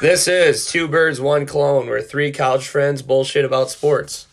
[0.00, 4.26] This is Two Birds, One Clone, where three college friends bullshit about sports.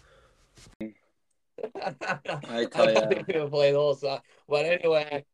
[1.75, 4.21] I tell I'm not gonna play the whole song.
[4.48, 5.25] But anyway,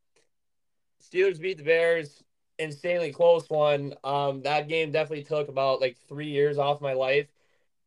[1.04, 2.24] Steelers beat the Bears,
[2.58, 3.94] insanely close one.
[4.04, 7.28] Um, that game definitely took about like three years off my life.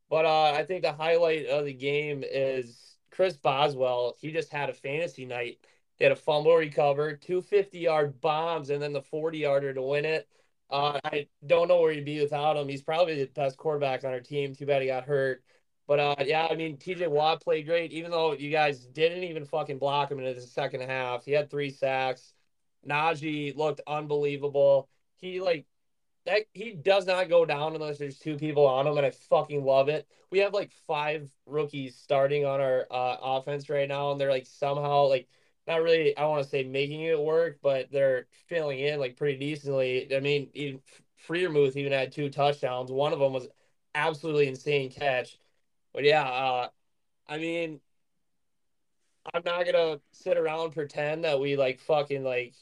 [0.09, 4.15] But uh, I think the highlight of the game is Chris Boswell.
[4.21, 5.59] He just had a fantasy night.
[5.97, 9.81] He had a fumble recover, two 50 yard bombs, and then the 40 yarder to
[9.81, 10.29] win it.
[10.69, 12.67] Uh, I don't know where he'd be without him.
[12.67, 14.53] He's probably the best quarterback on our team.
[14.53, 15.43] Too bad he got hurt.
[15.87, 19.45] But uh, yeah, I mean, TJ Watt played great, even though you guys didn't even
[19.45, 21.23] fucking block him in the second half.
[21.23, 22.33] He had three sacks.
[22.87, 24.89] Najee looked unbelievable.
[25.15, 25.65] He like
[26.25, 29.63] that he does not go down unless there's two people on him, and I fucking
[29.63, 30.07] love it.
[30.31, 34.45] We have like five rookies starting on our uh, offense right now, and they're like
[34.45, 35.29] somehow like
[35.67, 36.15] not really.
[36.17, 40.15] I want to say making it work, but they're filling in like pretty decently.
[40.15, 40.81] I mean, even
[41.27, 42.91] Freiermuth even had two touchdowns.
[42.91, 43.47] One of them was
[43.95, 45.37] absolutely insane catch.
[45.93, 46.69] But yeah, uh,
[47.27, 47.81] I mean,
[49.33, 52.55] I'm not gonna sit around pretend that we like fucking like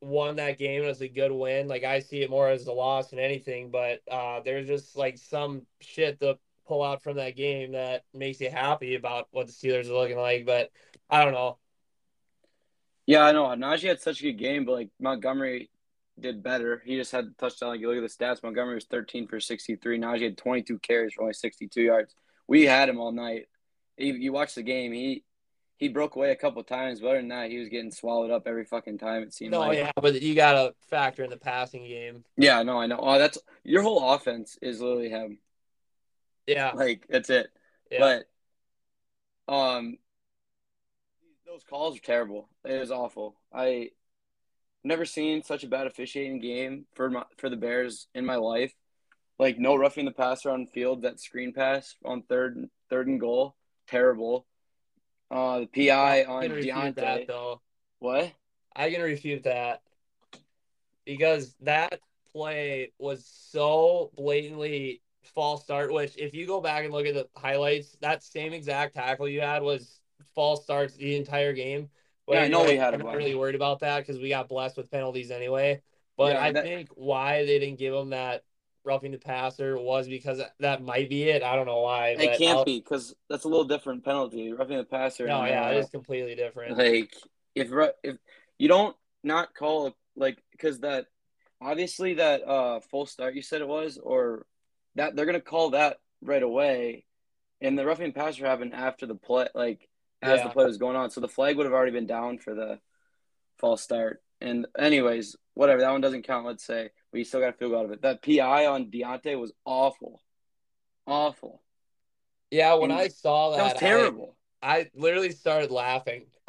[0.00, 1.68] won that game as a good win.
[1.68, 3.70] Like I see it more as a loss than anything.
[3.70, 8.40] But uh, there's just like some shit to pull out from that game that makes
[8.40, 10.46] you happy about what the Steelers are looking like.
[10.46, 10.70] But
[11.10, 11.58] I don't know.
[13.06, 13.46] Yeah, I know.
[13.46, 15.70] Najee had such a good game, but like Montgomery
[16.20, 16.82] did better.
[16.84, 17.70] He just had the touchdown.
[17.70, 19.98] Like you look at the stats, Montgomery was 13 for 63.
[19.98, 22.14] Najee had 22 carries for only 62 yards.
[22.46, 23.48] We had him all night.
[23.96, 25.24] He, you watch the game, he
[25.78, 28.46] he broke away a couple times, but other than that, he was getting swallowed up
[28.46, 29.24] every fucking time.
[29.24, 29.78] It seemed No, like.
[29.78, 32.24] yeah, but you gotta factor in the passing game.
[32.36, 32.98] Yeah, no, I know.
[33.00, 35.38] Oh, that's your whole offense is literally him.
[36.46, 37.48] Yeah, Like that's it.
[37.90, 38.22] yeah.
[39.48, 39.96] But um,
[41.52, 42.48] those calls are terrible.
[42.64, 43.36] It was awful.
[43.52, 43.90] I
[44.82, 48.72] never seen such a bad officiating game for my for the Bears in my life.
[49.38, 51.02] Like no roughing the passer on field.
[51.02, 53.54] That screen pass on third third and goal,
[53.86, 54.46] terrible.
[55.30, 56.94] Uh, the PI on I can refute Diontae.
[56.96, 57.60] that though.
[57.98, 58.32] What?
[58.74, 59.82] I can refute that
[61.04, 62.00] because that
[62.32, 65.02] play was so blatantly
[65.34, 65.92] false start.
[65.92, 69.42] Which, if you go back and look at the highlights, that same exact tackle you
[69.42, 70.01] had was
[70.34, 71.90] false starts the entire game.
[72.26, 74.48] But Yeah, I know we had a I'm really worried about that because we got
[74.48, 75.82] blessed with penalties anyway.
[76.16, 78.44] But Yeah, I that- think why they didn't give him that
[78.84, 81.42] roughing the passer was because that might be it.
[81.42, 82.10] I don't know why.
[82.10, 84.52] It can't I'll- be because that's a little different penalty.
[84.52, 85.26] Roughing the passer.
[85.26, 86.76] No, yeah, it uh, is completely different.
[86.76, 87.14] Like
[87.54, 87.70] if
[88.02, 88.16] if
[88.58, 91.06] you don't not call it like because that
[91.60, 94.46] obviously that uh full start you said it was or
[94.96, 97.04] that they're gonna call that right away,
[97.60, 99.88] and the roughing the passer happened after the play like
[100.22, 100.44] as Yeah.
[100.44, 102.78] the play was going on, so the flag would have already been down for the
[103.58, 104.22] false start.
[104.40, 106.46] And anyways, whatever that one doesn't count.
[106.46, 108.02] Let's say we still got a field goal out of it.
[108.02, 110.20] That PI on Diontae was awful,
[111.06, 111.62] awful.
[112.50, 114.36] Yeah, when And I saw that, That was terrible.
[114.62, 116.26] I literally started laughing.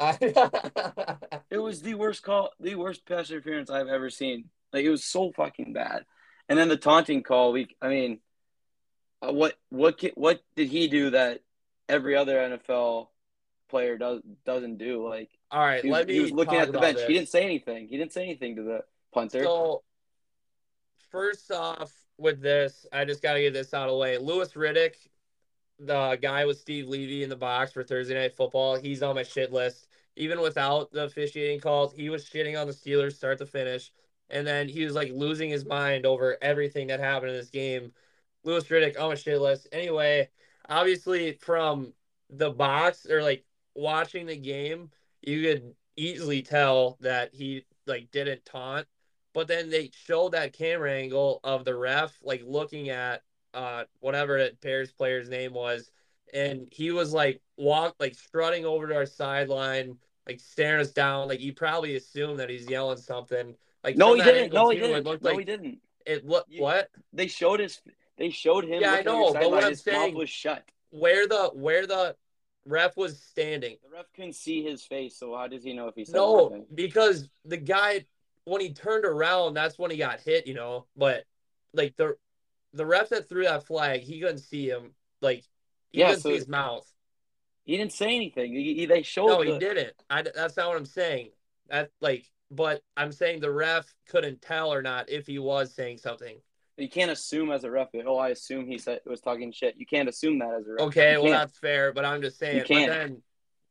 [1.50, 4.50] It was the worst call, the worst pass interference I've ever seen.
[4.72, 6.04] Like it was so fucking bad.
[6.48, 8.18] And then the taunting call, we, I mean,
[9.22, 11.40] uh, what what what did he do that
[11.88, 13.08] every other NFL
[13.74, 15.08] player does doesn't do?
[15.08, 16.98] Like All right, he was, let me he was looking at the bench.
[16.98, 17.08] this.
[17.08, 17.88] He didn't say anything.
[17.88, 19.42] He didn't say anything to the punter.
[19.42, 19.82] So,
[21.10, 24.16] first off, with this, I just got to get this out of the way.
[24.16, 24.94] Louis Riddick,
[25.80, 29.24] the guy with Steve Levy in the box for Thursday Night Football, he's on my
[29.24, 29.88] shit list.
[30.14, 33.90] Even without the officiating calls, he was shitting on the Steelers start to finish.
[34.30, 37.92] And then he was like losing his mind over everything that happened in this game.
[38.44, 39.66] Louis Riddick on my shit list.
[39.72, 40.28] Anyway,
[40.68, 41.92] obviously, from
[42.30, 44.90] the box or like watching the game,
[45.22, 48.86] you could easily tell that he like didn't taunt
[49.34, 53.22] but then they showed that camera angle of the ref like looking at
[53.52, 55.90] uh whatever that Bears player's name was,
[56.32, 59.96] and he was like walk like strutting over to our sideline,
[60.26, 61.28] like staring us down.
[61.28, 63.54] Like you probably assume that he's yelling something.
[63.84, 64.52] Like no, he didn't.
[64.52, 65.04] No, he didn't.
[65.04, 65.78] looked No, like he didn't.
[66.06, 67.80] it look You- what They showed his.
[68.16, 68.80] They showed him.
[68.82, 69.64] Yeah, I know, but what.
[69.64, 70.64] I'm His saying- was shut.
[70.90, 72.16] where the where the
[72.66, 73.76] ref was standing.
[73.82, 76.48] The ref couldn't see his face, so how does he know if he said No,
[76.48, 76.66] anything?
[76.74, 78.06] because the guy
[78.44, 80.86] when he turned around, that's when he got hit, you know.
[80.96, 81.24] But
[81.72, 82.16] like the
[82.72, 84.94] the ref that threw that flag, he couldn't see him.
[85.20, 85.44] Like
[85.92, 86.90] he Yeah, couldn't so- see his mouth.
[87.64, 88.52] He didn't say anything.
[88.52, 89.28] He, he- they showed.
[89.28, 89.94] No, the, he didn't.
[90.10, 91.30] I, that's not what I'm saying.
[91.70, 95.96] That like, but I'm saying the ref couldn't tell or not if he was saying
[95.98, 96.36] something.
[96.76, 97.88] You can't assume as a ref.
[98.04, 99.76] Oh, I assume he said was talking shit.
[99.78, 100.80] You can't assume that as a ref.
[100.88, 101.48] Okay, You well can't.
[101.48, 102.58] that's fair, but I'm just saying.
[102.58, 102.90] You can't.
[102.90, 103.22] But then,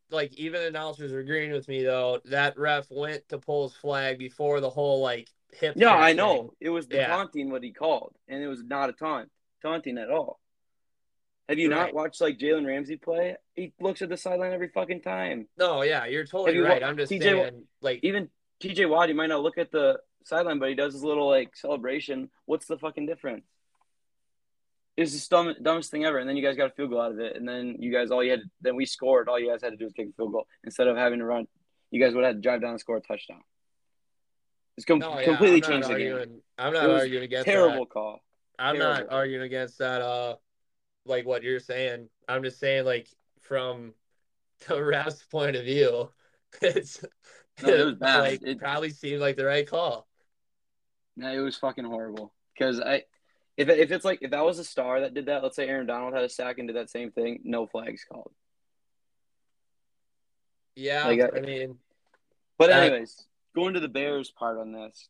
[0.10, 2.22] like even the announcers are agreeing with me though.
[2.26, 5.74] That ref went to pull his flag before the whole like hip.
[5.76, 6.18] Yeah, I thing.
[6.18, 6.54] know.
[6.62, 7.08] It was the Yeah.
[7.08, 9.30] taunting what he called, and it was not a taunt,
[9.62, 10.40] taunting at all.
[11.50, 13.36] Have you not watched like Jalen Ramsey play?
[13.54, 15.50] He looks at the sideline every fucking time.
[15.58, 16.82] No, yeah, you're totally you right.
[16.82, 18.30] wa- I'm just TJ saying, like, Even
[18.62, 21.56] TJ Watt, he might not look at the sideline, but he does his little like
[21.56, 22.30] celebration.
[22.46, 23.46] What's the fucking difference?
[24.96, 26.20] It's the dumb, dumbest thing ever.
[26.20, 28.12] And then you guys got a field goal out of it, and then you guys
[28.12, 29.28] all you had, then we scored.
[29.28, 31.26] All you guys had to do was kick a field goal instead of having to
[31.26, 31.48] run.
[31.90, 33.42] You guys would have had to drive down and score a touchdown.
[34.78, 36.42] It's com- no, yeah, completely changed not the game.
[36.58, 37.90] I'm not arguing against Terrible that.
[37.92, 38.20] call.
[38.60, 40.02] I'm not arguing against that.
[40.02, 40.36] Uh,
[41.06, 42.08] like what you're saying.
[42.28, 43.08] I'm just saying, like
[43.42, 43.94] from
[44.68, 46.10] the ref's point of view,
[46.62, 47.04] it's
[47.64, 48.20] No, it was bad.
[48.20, 50.08] like It- probably seemed like the right call.
[51.16, 52.34] No, it was fucking horrible.
[52.54, 53.04] Because I,
[53.58, 55.86] if if it's like if that was a star that did that, let's say Aaron
[55.88, 58.32] Donald had a sack and did that same thing, no flags called.
[60.76, 61.78] Yeah, Like, I- I mean,
[62.58, 65.10] But anyways, going to the Bears part on this,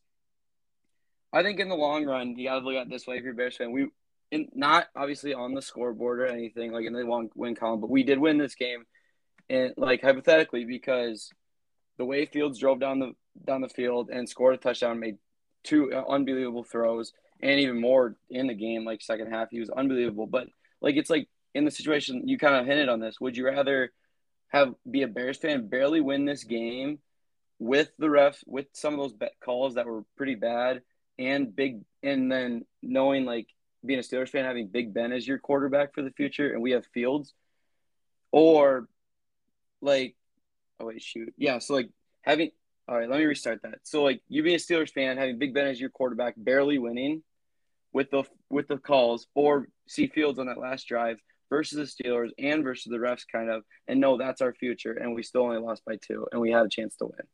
[1.32, 3.32] I think in the long run you got to look at this way if you're
[3.32, 3.72] a Bears fan.
[3.72, 3.88] We,
[4.30, 7.90] in, not obviously on the scoreboard or anything like in the long win column, but
[7.90, 8.84] we did win this game,
[9.48, 11.30] and like hypothetically because
[11.98, 13.12] the way Fields drove down the
[13.46, 15.18] down the field and scored a touchdown, made
[15.64, 18.84] two uh, unbelievable throws, and even more in the game.
[18.84, 20.26] Like second half, he was unbelievable.
[20.26, 20.48] But
[20.80, 23.20] like it's like in the situation you kind of hinted on this.
[23.20, 23.92] Would you rather
[24.48, 26.98] have be a Bears fan, barely win this game
[27.58, 30.82] with the refs, with some of those bet calls that were pretty bad,
[31.18, 33.48] and big, and then knowing like
[33.84, 36.72] being a Steelers fan, having Big Ben as your quarterback for the future, and we
[36.72, 37.32] have Fields,
[38.32, 38.88] or
[39.80, 40.16] like,
[40.80, 41.90] oh wait, shoot, yeah, so like
[42.22, 42.50] having.
[42.86, 43.78] All right, let me restart that.
[43.84, 47.22] So like you being a Steelers fan, having Big Ben as your quarterback, barely winning
[47.92, 52.30] with the with the calls, or see Fields on that last drive versus the Steelers
[52.38, 55.58] and versus the refs, kind of, and no, that's our future, and we still only
[55.58, 57.26] lost by two, and we had a chance to win.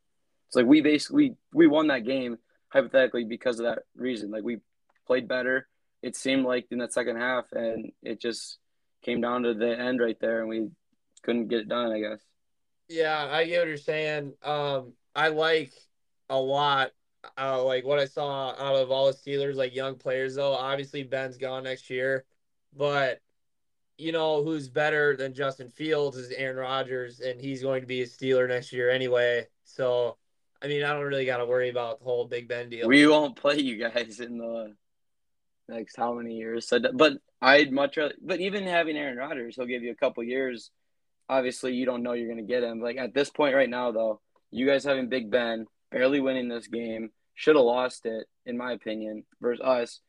[0.47, 2.37] It's like we basically we won that game
[2.69, 4.31] hypothetically because of that reason.
[4.31, 4.59] Like we
[5.07, 5.67] played better.
[6.01, 8.57] It seemed like in that second half, and it just
[9.03, 10.69] came down to the end right there, and we
[11.23, 11.91] couldn't get it done.
[11.91, 12.21] I guess.
[12.87, 14.33] yeah, I get what you're saying.
[14.43, 15.73] Um, I like
[16.29, 16.91] a lot.
[17.37, 20.53] Uh, like what I saw out of all the Steelers, like young players, though.
[20.53, 22.25] Obviously, Ben's gone next year,
[22.75, 23.21] but
[23.97, 28.01] you know who's better than Justin Fields is Aaron Rodgers, and he's going to be
[28.01, 29.45] a Steeler next year anyway.
[29.63, 30.17] So,
[30.63, 32.87] I mean, I don't really got to worry about the whole Big Ben deal.
[32.87, 34.73] We won't play you guys in the
[35.69, 36.67] next how many years.
[36.67, 38.15] So, but I'd much rather.
[38.21, 40.71] But even having Aaron Rodgers, he'll give you a couple years.
[41.29, 42.81] Obviously, you don't know you're going to get him.
[42.81, 44.21] Like at this point right now, though,
[44.51, 48.73] you guys having Big Ben barely winning this game should have lost it, in my
[48.73, 49.99] opinion, versus us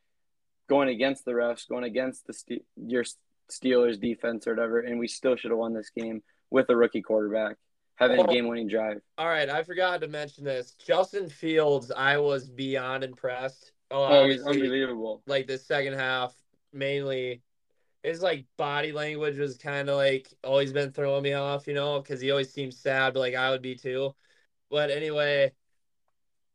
[0.68, 3.04] going against the refs, going against the Ste- your
[3.50, 7.02] Steelers defense or whatever, and we still should have won this game with a rookie
[7.02, 7.56] quarterback
[7.96, 8.98] having a game-winning drive.
[9.18, 10.74] All right, I forgot to mention this.
[10.86, 13.72] Justin Fields, I was beyond impressed.
[13.90, 15.22] Oh, Oh, he's unbelievable.
[15.26, 16.34] like the second half,
[16.72, 17.42] mainly
[18.02, 22.00] his like body language was kind of like always been throwing me off, you know,
[22.00, 24.14] because he always seems sad, but like I would be too.
[24.72, 25.52] But anyway,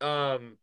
[0.01, 0.57] um,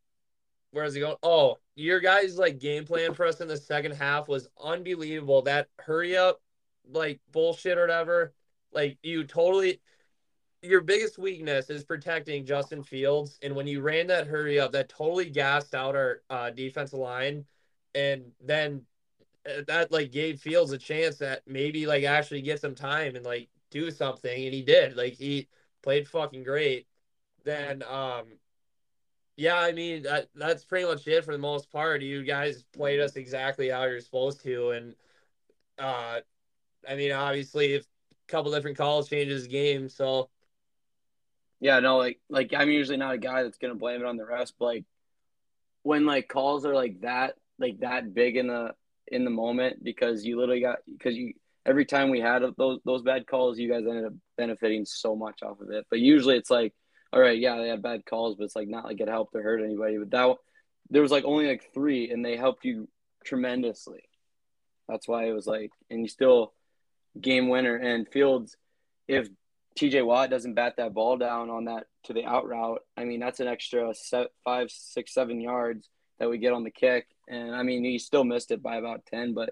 [0.73, 1.17] where's he going?
[1.23, 5.43] Oh, your guys' like game plan for us in the second half was unbelievable.
[5.43, 6.43] That hurry up,
[6.91, 8.35] like bullshit or whatever.
[8.73, 9.81] Like you totally
[10.63, 13.39] your biggest weakness is protecting Justin Fields.
[13.41, 17.45] And when you ran that hurry up, that totally gassed out our uh, defensive line.
[17.95, 18.83] And then
[19.47, 23.25] uh, that like gave Fields a chance that maybe like actually get some time and
[23.25, 24.45] like do something.
[24.45, 24.97] And he did.
[24.97, 25.47] Like he
[25.85, 26.89] played fucking great.
[27.45, 28.25] Then, um,
[29.37, 32.03] yeah, I mean that that's pretty much it for the most part.
[32.03, 34.95] You guys played us exactly how you're supposed to, and
[35.79, 36.21] uh,
[36.89, 40.31] I mean obviously if a couple different calls changes game, so
[41.61, 44.25] Yeah, no, like like I'm usually not a guy that's gonna blame it on the
[44.25, 44.85] refs, but like
[45.83, 48.75] when like calls are like that, like that big in the
[49.09, 51.35] in the moment, because you literally got because you
[51.67, 55.43] every time we had those those bad calls, you guys ended up benefiting so much
[55.43, 55.87] off of it.
[55.91, 56.75] But usually it's like,
[57.15, 59.43] all right, yeah, they had bad calls, but it's like not like it helped or
[59.43, 59.99] hurt anybody.
[59.99, 60.35] But that
[60.91, 62.89] there was like only like three, and they helped you
[63.25, 64.03] tremendously.
[64.89, 66.53] That's why it was like, and you still
[67.21, 68.57] game winner and Fields.
[69.07, 69.29] If
[69.79, 73.21] TJ Watt doesn't bat that ball down on that to the out route, I mean
[73.21, 77.07] that's an extra set, five, six, seven yards that we get on the kick.
[77.29, 79.51] And I mean he still missed it by about ten, but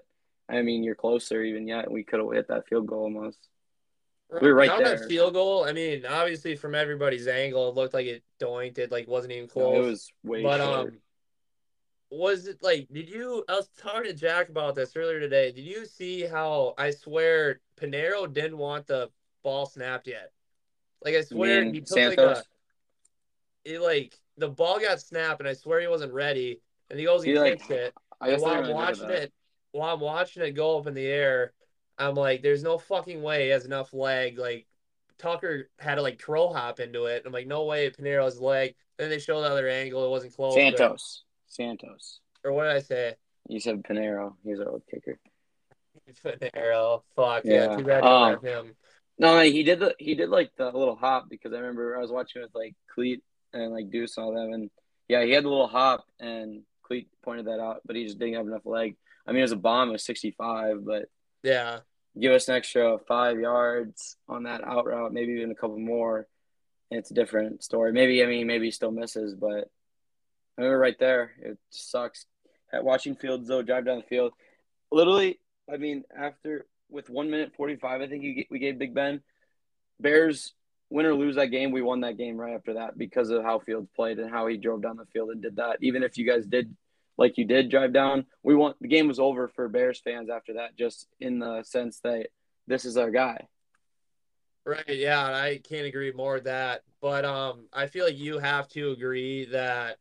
[0.49, 1.89] I mean you're closer even yet.
[1.89, 3.39] We could have hit that field goal almost.
[4.29, 4.97] We were right on there.
[4.97, 5.63] that field goal.
[5.65, 8.79] I mean, obviously from everybody's angle, it looked like it doinked.
[8.79, 9.77] It like wasn't even No, close.
[9.77, 10.87] it was way but short.
[10.87, 10.97] um,
[12.09, 12.87] was it like?
[12.91, 13.43] Did you?
[13.47, 15.51] I was talking to Jack about this earlier today.
[15.51, 19.09] Did you see how I swear Pineiro didn't want the
[19.43, 20.31] ball snapped yet?
[21.03, 22.17] Like I swear he took Santos?
[22.17, 22.43] like a.
[23.65, 27.23] It like the ball got snapped, and I swear he wasn't ready, and he goes,
[27.23, 27.93] he, He, like, kicks it.
[28.19, 29.21] I guess And while I'm watching that.
[29.23, 29.33] it,
[29.71, 31.53] while I'm watching it go up in the air,
[32.03, 34.37] I'm like, there's no fucking way he has enough leg.
[34.37, 34.67] Like
[35.17, 37.23] Tucker had to like crow hop into it.
[37.25, 38.75] I'm like, no way, Pineiro's leg.
[38.97, 40.05] Then they show the other angle.
[40.05, 40.53] It wasn't close.
[40.53, 41.23] Santos.
[41.47, 42.19] Santos.
[42.43, 43.15] Or, what did I say?
[43.47, 44.35] You said Pineiro.
[44.43, 45.19] He's our old kicker.
[46.25, 47.01] Pineiro.
[47.15, 47.69] Fuck yeah.
[47.71, 47.75] Yeah.
[47.77, 48.75] Too bad you Um, have him.
[49.19, 52.01] No, like, he did the he did like the little hop because I remember I
[52.01, 54.69] was watching with like Cleat and like Deuce and all them, and
[55.07, 58.35] yeah, he had the little hop, and Cleat pointed that out, but he just didn't
[58.35, 58.95] have enough leg.
[59.27, 61.05] I mean, it was a bomb, it was sixty five, but
[61.43, 61.79] Yeah.
[62.19, 66.27] Give us an extra five yards on that out route, maybe even a couple more.
[66.91, 67.91] And it's a different story.
[67.91, 69.69] Maybe I mean maybe he still misses, but
[70.57, 71.31] I remember right there.
[71.41, 72.25] It sucks.
[72.71, 74.33] At watching Fields though drive down the field,
[74.91, 75.39] literally.
[75.71, 79.21] I mean, after with one minute forty five, I think we gave Big Ben.
[79.99, 80.53] Bears
[80.93, 83.59] win or lose that game, we won that game right after that because of how
[83.59, 85.77] Fields played and how he drove down the field and did that.
[85.81, 86.73] Even if you guys did
[87.17, 90.53] like you did drive down, we want The game was over for Bears fans after
[90.53, 92.27] that, just in the sense that
[92.67, 93.47] this is our guy.
[94.65, 96.81] Right, yeah, I can't agree more with that.
[97.01, 99.97] But um I feel like you have to agree that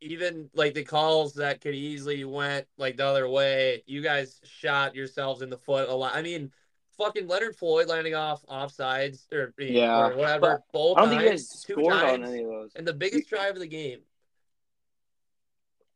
[0.00, 4.94] even like the calls that could easily went like the other way, you guys shot
[4.94, 6.14] yourselves in the foot a lot.
[6.14, 6.52] I mean,
[6.96, 10.62] fucking Leonard Floyd landing off offsides or, Yeah, or whatever.
[10.72, 12.72] both I don't think you times, guys two scored on times, any of those.
[12.76, 14.00] and the biggest drive of the game.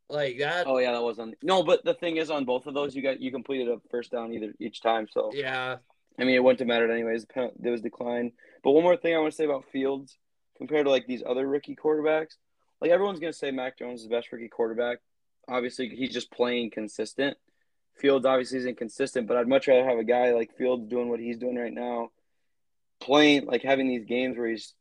[0.08, 0.66] Like that.
[0.66, 1.34] Oh yeah, that was on.
[1.42, 4.10] No, but the thing is, on both of those, you got you completed a first
[4.10, 5.06] down either each time.
[5.10, 5.76] So Yeah.
[6.18, 7.24] I mean, it wouldn't have mattered anyways.
[7.34, 8.32] There was decline.
[8.62, 10.18] But one more thing I want to say about Fields
[10.58, 12.36] compared to like these other rookie quarterbacks.
[12.80, 14.98] Like everyone's gonna say Mac Jones is the best rookie quarterback.
[15.48, 17.36] Obviously, he's just playing consistent.
[17.96, 21.20] Fields obviously isn't consistent, but I'd much rather have a guy like Fields doing what
[21.20, 22.10] he's doing right now,
[23.00, 24.74] playing like having these games where he's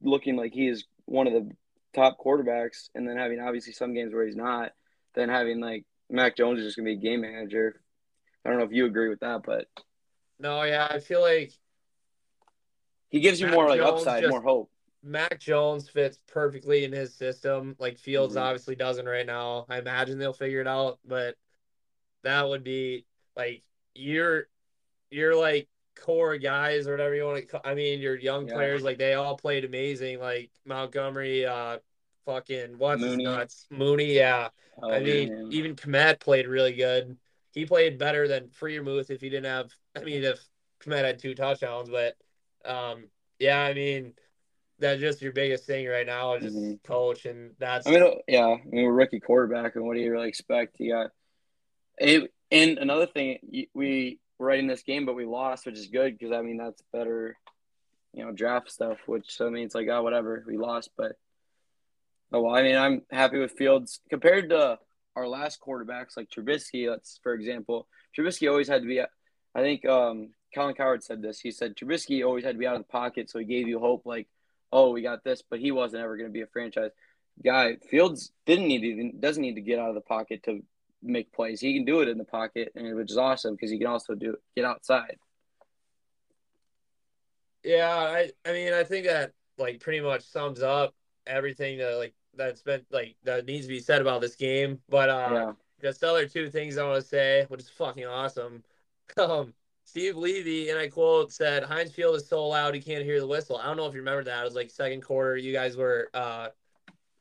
[0.00, 1.50] looking like he is one of the
[1.94, 4.72] top quarterbacks, and then having obviously some games where he's not,
[5.14, 7.80] then having like Mac Jones is just gonna be a game manager.
[8.44, 9.68] I don't know if you agree with that, but
[10.38, 11.52] No, yeah, I feel like
[13.08, 14.70] he gives you Mac more like Jones upside, just- more hope.
[15.04, 17.74] Mac Jones fits perfectly in his system.
[17.80, 18.40] Like Fields Mhm.
[18.40, 19.66] obviously doesn't right now.
[19.68, 21.36] I imagine they'll figure it out, but
[22.22, 23.04] that would be
[23.36, 24.48] like you're
[25.10, 27.46] you're like core guys or whatever you want to.
[27.46, 28.54] Call, I mean, your young Yeah.
[28.54, 30.18] players like they all played amazing.
[30.18, 31.78] Like Montgomery, uh,
[32.26, 33.24] fucking what's Mooney.
[33.24, 34.14] nuts, Mooney.
[34.14, 34.48] Yeah,
[34.82, 35.48] Oh, I mean, man.
[35.50, 37.16] even Kmet played really good.
[37.52, 39.70] He played better than Freiermuth if he didn't have.
[39.96, 40.42] I mean, if
[40.84, 42.16] Kmet had two touchdowns, but
[42.64, 43.08] um,
[43.38, 44.14] yeah, I mean,
[44.78, 46.82] that's just your biggest thing right now is just Mhm.
[46.82, 50.10] coach, and that's I mean, yeah, I mean, we're rookie quarterback, and what do you
[50.10, 50.80] really expect?
[50.80, 51.10] You got,
[51.98, 55.86] it, and another thing, we were right in this game, but we lost, which is
[55.86, 57.36] good because I mean that's better,
[58.12, 58.98] you know, draft stuff.
[59.06, 61.12] Which I mean, it's like oh whatever, we lost, but
[62.32, 62.54] oh well.
[62.54, 64.78] I mean, I'm happy with Fields compared to
[65.14, 66.90] our last quarterbacks like Trubisky.
[66.90, 69.00] Let's for example, Trubisky always had to be.
[69.00, 71.40] I think um, Colin Cowherd said this.
[71.40, 73.78] He said Trubisky always had to be out of the pocket, so he gave you
[73.78, 74.28] hope, like,
[74.72, 76.90] oh, we got this, but he wasn't ever going to be a franchise
[77.44, 77.76] guy.
[77.90, 80.62] Fields didn't need to, doesn't need to get out of the pocket to
[81.02, 81.60] make plays.
[81.60, 84.14] He can do it in the pocket, and which is awesome because he can also
[84.14, 85.16] do get outside.
[87.64, 87.88] yeah.
[87.88, 90.94] I I mean, I think that like pretty much sums up
[91.26, 94.80] everything that like that's been like that needs to be said about this game.
[94.88, 98.62] But uh, yeah, just other two things I want to say, which is fucking awesome.
[99.18, 99.52] Um,
[99.84, 103.26] Steve Levy, and I quote, said, Heinz Field is so loud he can't hear the
[103.26, 103.58] whistle.
[103.58, 104.40] I don't know if you remember that.
[104.40, 105.36] It was like second quarter.
[105.36, 106.48] You guys were uh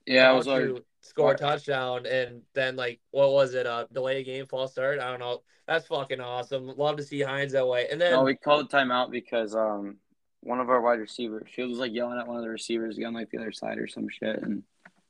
[0.06, 0.30] yeah.
[0.30, 0.70] I was like,
[1.02, 5.00] score a touchdown and then like what was it, uh delay a game, false start?
[5.00, 5.42] I don't know.
[5.68, 6.68] That's fucking awesome.
[6.78, 7.88] Love to see Heinz that way.
[7.92, 9.98] And then no, we called timeout because um
[10.42, 13.14] one of our wide receivers, Fields was like yelling at one of the receivers on
[13.14, 14.64] like the other side or some shit, and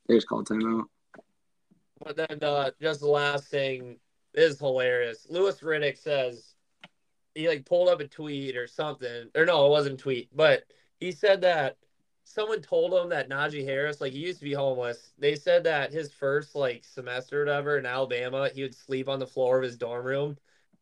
[0.07, 0.85] they just called timeout.
[2.03, 3.97] But then uh, just the last thing
[4.33, 5.27] is hilarious.
[5.29, 6.55] Louis Riddick says
[7.33, 10.63] he like pulled up a tweet or something, or no, it wasn't tweet, but
[10.99, 11.77] he said that
[12.23, 15.13] someone told him that Najee Harris, like he used to be homeless.
[15.17, 19.19] They said that his first like semester or whatever in Alabama, he would sleep on
[19.19, 20.37] the floor of his dorm room.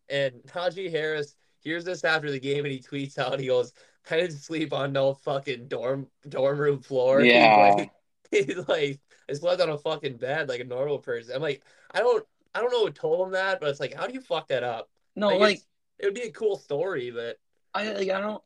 [0.09, 3.73] And Najee Harris hears this after the game and he tweets out, he goes,
[4.09, 7.29] I didn't sleep on no fucking dorm dorm room floor.
[7.33, 7.55] He's Yeah.
[7.55, 7.91] like,
[8.31, 11.35] he's like, I slept on a fucking bed like a normal person.
[11.35, 14.07] I'm like, I don't I don't know who told him that, but it's like, how
[14.07, 14.89] do you fuck that up?
[15.15, 15.61] No, Like, like
[15.99, 17.37] it would be a cool story, but
[17.73, 18.43] I like I don't.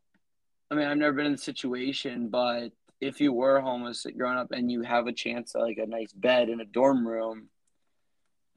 [0.71, 2.71] I mean, I've never been in the situation, but
[3.03, 6.11] if you were homeless growing up and you have a chance at like a nice
[6.13, 7.49] bed in a dorm room,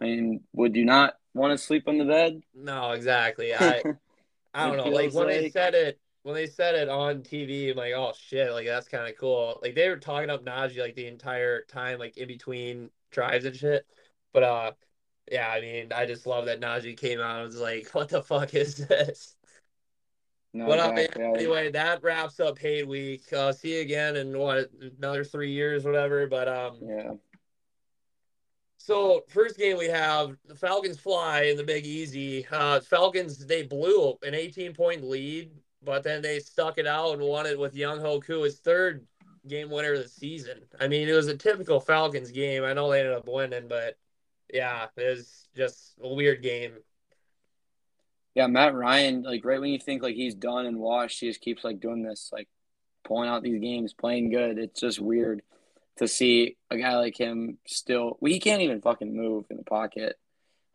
[0.00, 2.40] I mean, would you not want to sleep on the bed?
[2.54, 3.54] no, exactly.
[3.54, 3.82] I
[4.54, 4.88] I don't know.
[4.88, 8.50] Like when like- said it, when they said it on TV, I'm like, oh shit,
[8.52, 9.58] like that's kind of cool.
[9.62, 13.54] Like they were talking up Najee like the entire time, like in between drives and
[13.54, 13.86] shit.
[14.32, 14.72] But uh,
[15.30, 18.22] yeah, I mean, I just love that Najee came out and was like, what the
[18.22, 19.35] fuck is this?
[20.56, 21.22] No, but exactly.
[21.22, 23.30] uh, anyway, that wraps up hate week.
[23.30, 26.26] Uh, see you again in what another three years, whatever.
[26.26, 27.10] But um, yeah.
[28.78, 32.46] So first game we have the Falcons fly in the Big Easy.
[32.50, 35.50] Uh, Falcons they blew an 18 point lead,
[35.82, 39.06] but then they stuck it out and won it with Younghoe Koo his third
[39.46, 40.62] game winner of the season.
[40.80, 42.64] I mean, it was a typical Falcons game.
[42.64, 43.98] I know they ended up winning, but
[44.50, 46.72] yeah, it was just a weird game.
[48.36, 51.40] Yeah, Matt Ryan, like right when you think like he's done and washed, he just
[51.40, 52.48] keeps like doing this, like
[53.02, 54.58] pulling out these games, playing good.
[54.58, 55.40] It's just weird
[55.96, 58.18] to see a guy like him still.
[58.20, 60.16] Well, he can't even fucking move in the pocket.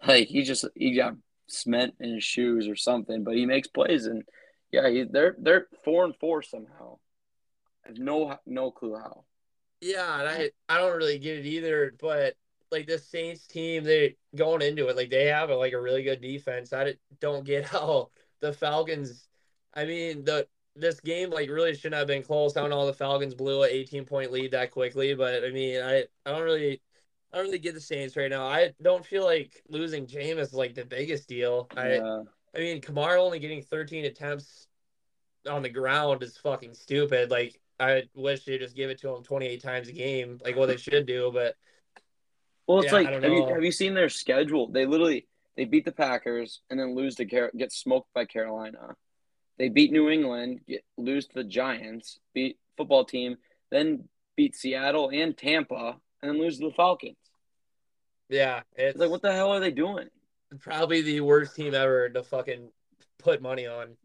[0.03, 1.13] Like he just he got
[1.45, 4.23] cement in his shoes or something, but he makes plays and
[4.71, 6.97] yeah, he, they're they're four and four somehow.
[7.85, 9.25] I have no no clue how.
[9.79, 12.33] Yeah, and I I don't really get it either, but
[12.71, 16.03] like the Saints team, they going into it like they have a, like a really
[16.03, 16.73] good defense.
[16.73, 18.09] I don't get how
[18.39, 19.27] the Falcons.
[19.73, 22.55] I mean the this game like really shouldn't have been close.
[22.55, 25.81] I don't know the Falcons blew an 18 point lead that quickly, but I mean
[25.81, 26.81] I I don't really
[27.31, 28.45] I don't really get the Saints right now.
[28.45, 31.69] I don't feel like losing Jameis is like the biggest deal.
[31.75, 31.81] Yeah.
[31.81, 34.67] I I mean Kamara only getting 13 attempts
[35.49, 37.31] on the ground is fucking stupid.
[37.31, 40.67] Like I wish they just give it to him 28 times a game, like what
[40.67, 41.55] they should do, but
[42.71, 44.71] well, it's yeah, like have you have you seen their schedule?
[44.71, 48.95] They literally they beat the Packers and then lose to Car- get smoked by Carolina.
[49.57, 53.35] They beat New England, get lose to the Giants, beat football team,
[53.71, 54.05] then
[54.37, 57.17] beat Seattle and Tampa, and then lose to the Falcons.
[58.29, 60.07] Yeah, it's, it's like what the hell are they doing?
[60.61, 62.69] Probably the worst team ever to fucking
[63.19, 63.97] put money on.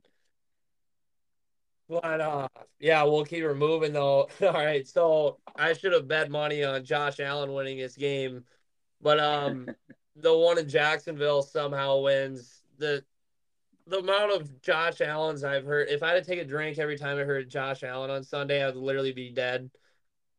[1.88, 2.48] But uh,
[2.80, 4.28] yeah, we'll keep her moving though.
[4.42, 8.44] All right, so I should have bet money on Josh Allen winning this game,
[9.06, 9.68] but um,
[10.16, 12.62] the one in Jacksonville somehow wins.
[12.76, 13.04] the
[13.86, 16.98] The amount of Josh Allen's I've heard, if I had to take a drink every
[16.98, 19.70] time I heard Josh Allen on Sunday, I would literally be dead.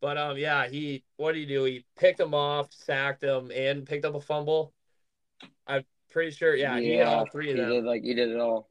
[0.02, 1.64] But um, yeah, he what did he do?
[1.64, 4.74] He picked him off, sacked him, and picked up a fumble.
[5.66, 6.54] I'm pretty sure.
[6.54, 7.70] Yeah, yeah he had all three of them.
[7.70, 8.68] He did like he did it all.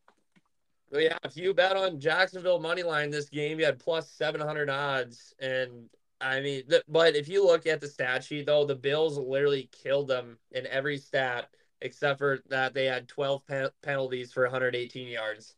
[0.93, 4.43] But yeah, if you bet on Jacksonville money line this game, you had plus seven
[4.43, 5.89] hundred odds, and
[6.21, 10.09] I mean, but if you look at the stat sheet though, the Bills literally killed
[10.09, 11.49] them in every stat
[11.81, 15.55] except for that they had twelve pen- penalties for 118 yards.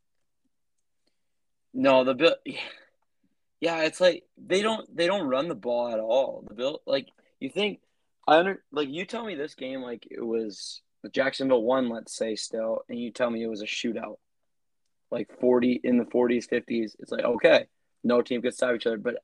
[1.72, 2.36] No, the bill.
[3.60, 6.44] Yeah, it's like they don't they don't run the ball at all.
[6.46, 7.08] The bill like
[7.40, 7.80] you think
[8.24, 12.36] I under like you tell me this game like it was Jacksonville won, let's say
[12.36, 14.18] still, and you tell me it was a shootout
[15.10, 17.66] like 40 in the 40s, 50s, it's like, okay,
[18.04, 18.98] no team could stop each other.
[18.98, 19.16] But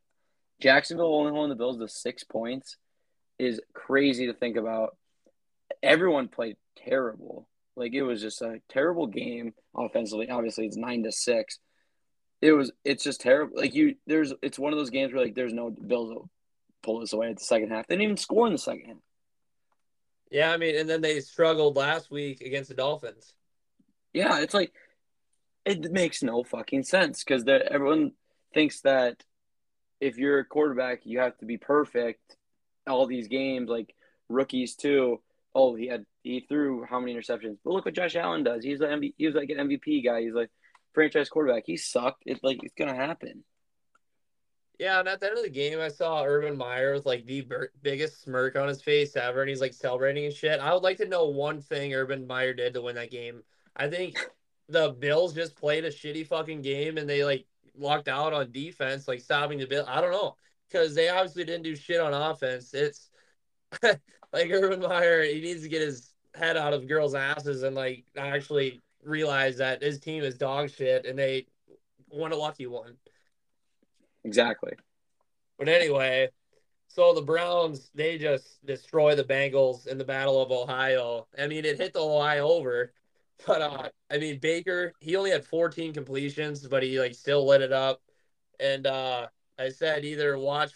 [0.61, 2.77] Jacksonville only holding the Bills to six points
[3.39, 4.97] is crazy to think about.
[5.83, 7.49] Everyone played terrible.
[7.77, 10.31] Like it was just a terrible game offensively.
[10.31, 11.59] Obviously, it's nine to six.
[12.41, 12.71] It was.
[12.85, 13.57] It's just terrible.
[13.57, 14.33] Like you, there's.
[14.43, 16.31] It's one of those games where like there's no Bills will
[16.83, 17.87] pull this away at the second half.
[17.87, 18.97] They didn't even score in the second half.
[20.31, 23.33] Yeah, I mean, and then they struggled last week against the Dolphins.
[24.13, 24.73] Yeah, it's like
[25.65, 28.13] it makes no fucking sense because everyone
[28.53, 29.23] thinks that
[30.05, 32.37] if you're a quarterback, you have to be perfect.
[32.87, 33.95] All these games, like
[34.29, 35.21] rookies too.
[35.55, 37.57] Oh, he had he threw how many interceptions?
[37.65, 38.63] But look what Josh Allen does.
[38.63, 40.21] He's like he was like an MVP guy.
[40.23, 40.51] He's like
[40.93, 41.63] franchise quarterback.
[41.67, 42.25] He sucked.
[42.27, 43.45] It's like it's gonna happen.
[44.79, 47.47] Yeah, and at the end of the game, I saw Urban Meyer with like the
[47.81, 50.61] biggest smirk on his face ever, and he's like celebrating and shit.
[50.61, 53.43] I would like to know one thing Urban Meyer did to win that game.
[53.77, 54.19] I think
[54.69, 59.09] the Bills just played a shitty fucking game and they like locked out on defense,
[59.09, 59.85] like stopping the Bill.
[59.89, 60.37] I don't know
[60.71, 62.75] because they obviously didn't do shit on offense.
[62.75, 63.11] It's
[63.83, 68.05] like Urban Meyer, he needs to get his head out of girls' asses and like
[68.17, 71.47] actually realize that his team is dog shit and they
[72.09, 72.97] won a lucky one.
[74.25, 74.73] Exactly.
[75.59, 76.31] But anyway,
[76.89, 81.27] so the Browns they just destroy the Bengals in the Battle of Ohio.
[81.39, 82.93] I mean, it hit the Ohio over.
[83.47, 87.63] But uh, I mean, Baker, he only had 14 completions, but he like still lit
[87.63, 88.01] it up.
[88.61, 89.27] And uh,
[89.59, 90.73] I said either watch,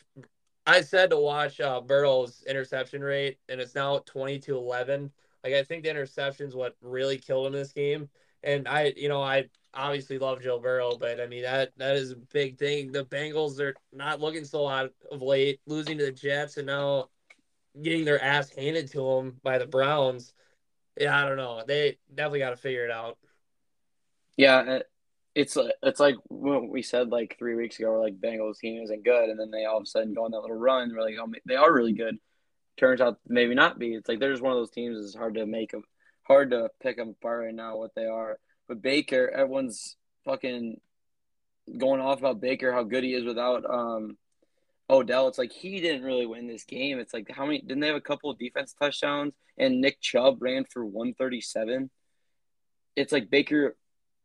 [0.66, 5.11] I said to watch uh, Burrow's interception rate, and it's now 20 to 11.
[5.44, 8.09] Like I think the interceptions what really killed him this game.
[8.42, 12.12] And I, you know, I obviously love Joe Burrow, but I mean that that is
[12.12, 12.92] a big thing.
[12.92, 17.09] The Bengals they're not looking so hot of late, losing to the Jets, and now
[17.81, 20.33] getting their ass handed to them by the Browns
[20.99, 21.63] yeah, I don't know.
[21.67, 23.19] They definitely got to figure it out.
[24.37, 24.81] Yeah,
[25.35, 29.05] it's it's like when we said like three weeks ago, we're like Bengals team isn't
[29.05, 30.93] good, and then they all of a sudden go on that little run.
[30.95, 32.17] We're like, oh, they are really good.
[32.77, 33.95] Turns out maybe not be.
[33.95, 34.99] It's like they're just one of those teams.
[34.99, 35.83] It's hard to make them,
[36.23, 38.39] hard to pick them apart right now what they are.
[38.69, 40.81] But Baker, everyone's fucking
[41.77, 44.17] going off about Baker, how good he is without um
[44.90, 45.29] Odell.
[45.29, 46.98] It's like he didn't really win this game.
[46.98, 50.42] It's like how many didn't they have a couple of defense touchdowns and Nick Chubb
[50.42, 51.90] ran for 137?
[52.96, 53.77] It's like Baker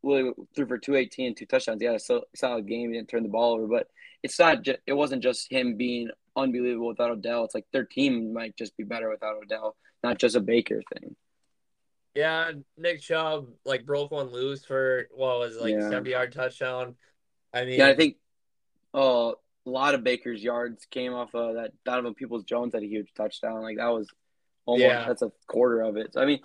[0.02, 1.82] really threw for 218 and two touchdowns.
[1.82, 2.90] Yeah, so solid game.
[2.90, 3.88] He didn't turn the ball over, but
[4.22, 7.44] it's not just it wasn't just him being unbelievable without Odell.
[7.44, 11.14] It's like their team might just be better without Odell, not just a Baker thing.
[12.14, 15.90] Yeah, Nick Chubb like broke one loose for what was like yeah.
[15.90, 16.94] 70 yard touchdown.
[17.52, 18.16] I mean, yeah, I think
[18.92, 19.32] uh,
[19.66, 23.12] a lot of Baker's yards came off of that Donovan Peoples Jones had a huge
[23.16, 23.62] touchdown.
[23.62, 24.08] Like that was
[24.66, 25.06] almost yeah.
[25.06, 26.12] that's a quarter of it.
[26.12, 26.40] So I mean,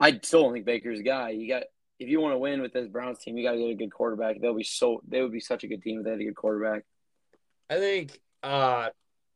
[0.00, 1.30] I still don't think Baker's a guy.
[1.30, 1.64] You got
[1.98, 3.92] if you want to win with this Browns team, you got to get a good
[3.92, 4.40] quarterback.
[4.40, 6.36] They'll be so they would be such a good team if they had a good
[6.36, 6.84] quarterback.
[7.68, 8.88] I think uh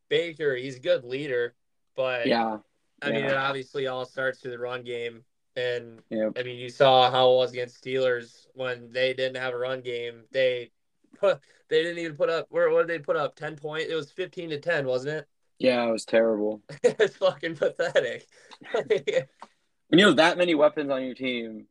[0.08, 1.54] Baker, he's a good leader,
[1.96, 2.58] but yeah,
[3.02, 3.14] I yeah.
[3.14, 5.24] mean, it obviously all starts through the run game.
[5.54, 6.32] And yep.
[6.38, 9.80] I mean, you saw how it was against Steelers when they didn't have a run
[9.80, 10.22] game.
[10.30, 10.70] They
[11.18, 13.37] put they didn't even put up where what did they put up?
[13.37, 13.88] Ten point.
[13.88, 15.28] It was fifteen to ten, wasn't it?
[15.59, 16.62] Yeah, it was terrible.
[16.83, 18.26] it's fucking pathetic.
[18.72, 21.66] when you have that many weapons on your team,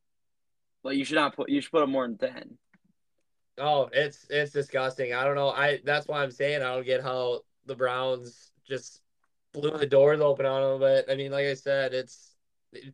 [0.83, 2.57] like you should not put you should put up more than ten.
[3.57, 5.13] Oh, it's it's disgusting.
[5.13, 5.49] I don't know.
[5.49, 9.01] I that's why I'm saying I don't get how the Browns just
[9.53, 10.79] blew the doors open on them.
[10.79, 12.36] But I mean, like I said, it's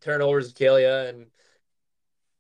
[0.02, 0.88] turnovers kill you.
[0.88, 1.26] And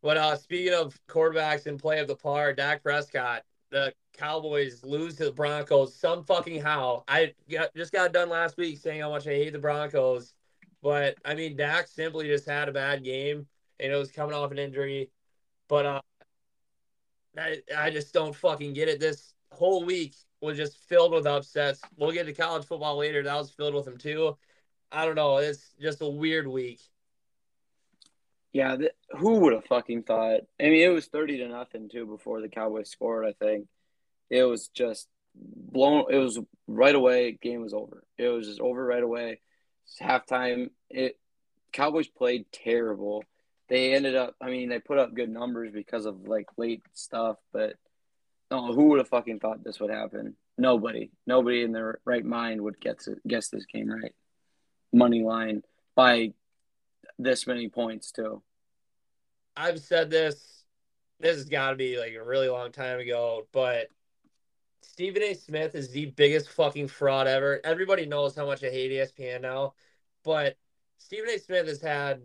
[0.02, 5.16] but uh, speaking of quarterbacks and play of the par, Dak Prescott, the Cowboys lose
[5.16, 7.04] to the Broncos some fucking how.
[7.08, 10.36] I got, just got done last week saying how much I hate the Broncos,
[10.82, 13.48] but I mean Dak simply just had a bad game
[13.80, 15.10] and it was coming off an injury.
[15.68, 16.02] But uh,
[17.38, 19.00] I I just don't fucking get it.
[19.00, 21.82] This whole week was just filled with upsets.
[21.98, 23.24] We'll get to college football later.
[23.24, 24.38] That was filled with them too.
[24.92, 25.38] I don't know.
[25.38, 26.80] It's just a weird week.
[28.54, 30.42] Yeah, th- who would have fucking thought?
[30.60, 33.26] I mean, it was thirty to nothing too before the Cowboys scored.
[33.26, 33.68] I think
[34.30, 36.06] it was just blown.
[36.10, 37.38] It was right away.
[37.42, 38.04] Game was over.
[38.18, 39.42] It was just over right away.
[39.86, 40.70] It's halftime.
[40.90, 41.20] It
[41.72, 43.24] Cowboys played terrible.
[43.70, 44.36] They ended up.
[44.40, 47.74] I mean, they put up good numbers because of like late stuff, but
[48.52, 50.36] no, who would have fucking thought this would happen?
[50.60, 51.10] Nobody.
[51.26, 54.14] Nobody in their right mind would guess guess this game right.
[54.92, 55.64] Money line
[55.96, 56.34] by
[57.20, 58.42] this many points too.
[59.56, 60.64] I've said this.
[61.20, 63.88] This has got to be like a really long time ago, but
[64.82, 65.34] Stephen A.
[65.34, 67.62] Smith is the biggest fucking fraud ever.
[67.64, 69.74] Everybody knows how much I hate ESPN now,
[70.24, 70.58] but
[70.98, 71.40] Stephen A.
[71.40, 72.22] Smith has had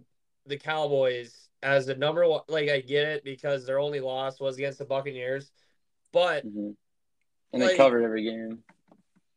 [0.46, 2.42] the Cowboys as the number one.
[2.48, 5.52] Like I get it because their only loss was against the Buccaneers,
[6.12, 6.70] but mm-hmm.
[7.52, 8.64] and like, they covered every game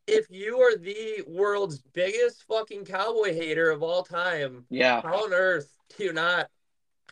[0.06, 5.32] if you are the world's biggest fucking cowboy hater of all time, yeah, how on
[5.32, 6.48] earth do you not?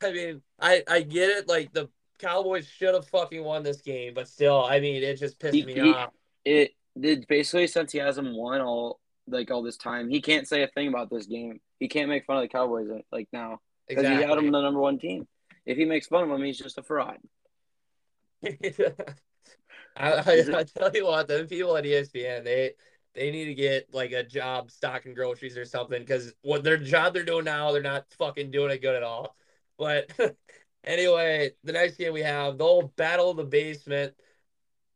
[0.03, 1.49] I mean, I I get it.
[1.49, 5.39] Like the Cowboys should have fucking won this game, but still, I mean, it just
[5.39, 6.11] pissed he, me he, off.
[6.45, 10.63] It did basically since he hasn't won all like all this time, he can't say
[10.63, 11.61] a thing about this game.
[11.79, 14.25] He can't make fun of the Cowboys uh, like now because exactly.
[14.25, 15.27] he had them the number one team.
[15.65, 17.19] If he makes fun of them, he's just a fraud.
[19.97, 22.73] I, I, I, tell you what, the people at ESPN, they
[23.15, 27.13] they need to get like a job stocking groceries or something because what their job
[27.13, 29.37] they're doing now, they're not fucking doing it good at all.
[29.79, 30.11] But
[30.85, 34.15] anyway, the next game we have the old battle of the basement,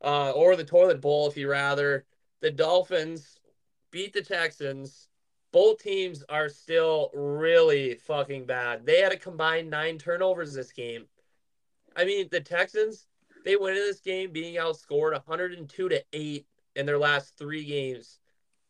[0.03, 2.05] uh, or the toilet bowl, if you rather.
[2.41, 3.39] The Dolphins
[3.91, 5.09] beat the Texans.
[5.53, 8.85] Both teams are still really fucking bad.
[8.85, 11.07] They had a combined nine turnovers this game.
[11.97, 13.07] I mean, the Texans
[13.45, 18.19] they went in this game being outscored 102 to 8 in their last three games.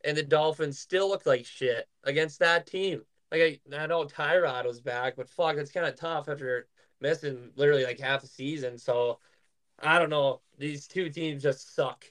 [0.03, 3.01] And the Dolphins still look like shit against that team.
[3.31, 6.67] Like I, I know Tyrod was back, but fuck, it's kind of tough after
[7.01, 8.77] missing literally like half the season.
[8.77, 9.19] So
[9.81, 10.41] I don't know.
[10.57, 12.05] These two teams just suck.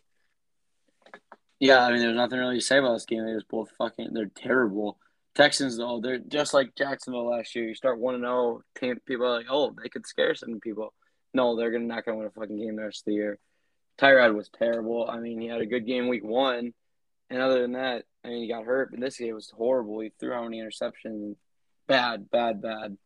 [1.61, 3.25] Yeah, I mean, there's nothing really to say about this game.
[3.25, 4.99] They just both fucking, they're terrible.
[5.35, 7.69] Texans though, they're just like Jacksonville last year.
[7.69, 10.93] You start one and zero, oh, people are like, oh, they could scare some people.
[11.35, 13.39] No, they're gonna not gonna win a fucking game the rest of the year.
[13.99, 15.09] Tyrod was terrible.
[15.09, 16.73] I mean, he had a good game week one,
[17.29, 18.91] and other than that, I mean, he got hurt.
[18.91, 20.01] But this game was horrible.
[20.01, 21.37] He threw how many interceptions?
[21.87, 22.97] Bad, bad, bad.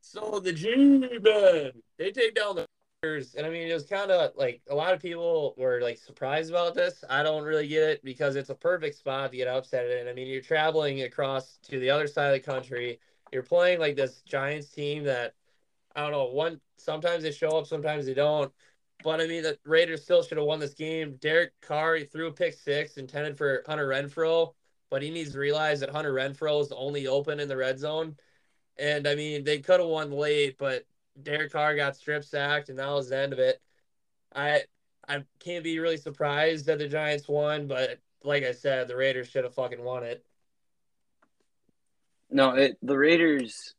[0.00, 2.66] So the G-Men, they take down the
[3.02, 5.98] Bears, and I mean, it was kind of like a lot of people were like
[5.98, 7.04] surprised about this.
[7.08, 10.08] I don't really get it because it's a perfect spot to get upset in.
[10.08, 12.98] I mean, you're traveling across to the other side of the country.
[13.32, 15.34] You're playing like this Giants team that
[15.94, 16.26] I don't know.
[16.26, 18.52] One sometimes they show up, sometimes they don't.
[19.04, 21.16] But I mean, the Raiders still should have won this game.
[21.20, 24.54] Derek Carr he threw a pick six intended for Hunter Renfrow,
[24.90, 27.78] but he needs to realize that Hunter Renfrow is the only open in the red
[27.78, 28.16] zone.
[28.76, 30.84] And I mean, they could have won late, but
[31.22, 33.60] Derek Carr got strip sacked, and that was the end of it.
[34.34, 34.62] I
[35.08, 39.28] I can't be really surprised that the Giants won, but like I said, the Raiders
[39.28, 40.24] should have fucking won it.
[42.30, 43.74] No, it, the Raiders,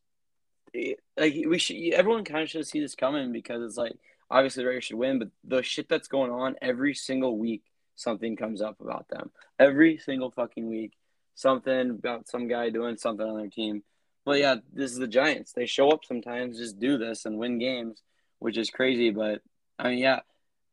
[1.17, 3.93] like we should, everyone kind of should see this coming because it's like
[4.29, 7.63] obviously the Raiders should win, but the shit that's going on every single week,
[7.95, 9.31] something comes up about them.
[9.57, 10.93] Every single fucking week,
[11.35, 13.83] something about some guy doing something on their team.
[14.25, 15.53] But yeah, this is the Giants.
[15.53, 18.01] They show up sometimes, just do this and win games,
[18.39, 19.09] which is crazy.
[19.09, 19.41] But
[19.77, 20.19] I mean, yeah,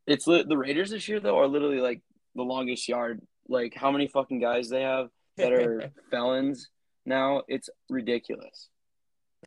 [0.06, 2.02] it's the Raiders this year though are literally like
[2.34, 3.20] the longest yard.
[3.48, 6.68] Like how many fucking guys they have that are felons
[7.04, 7.42] now?
[7.48, 8.68] It's ridiculous.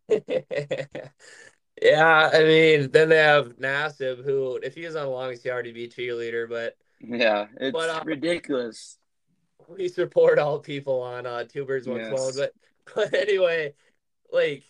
[1.82, 5.65] yeah, I mean, then they have Nassib, who if he was on the longest yard,
[5.65, 6.50] he'd be a cheerleader.
[6.50, 8.98] But yeah, it's but, uh, ridiculous.
[9.67, 12.10] We support all people on uh, Two Birds One yes.
[12.10, 12.54] Phone, but
[12.95, 13.74] but anyway,
[14.32, 14.63] like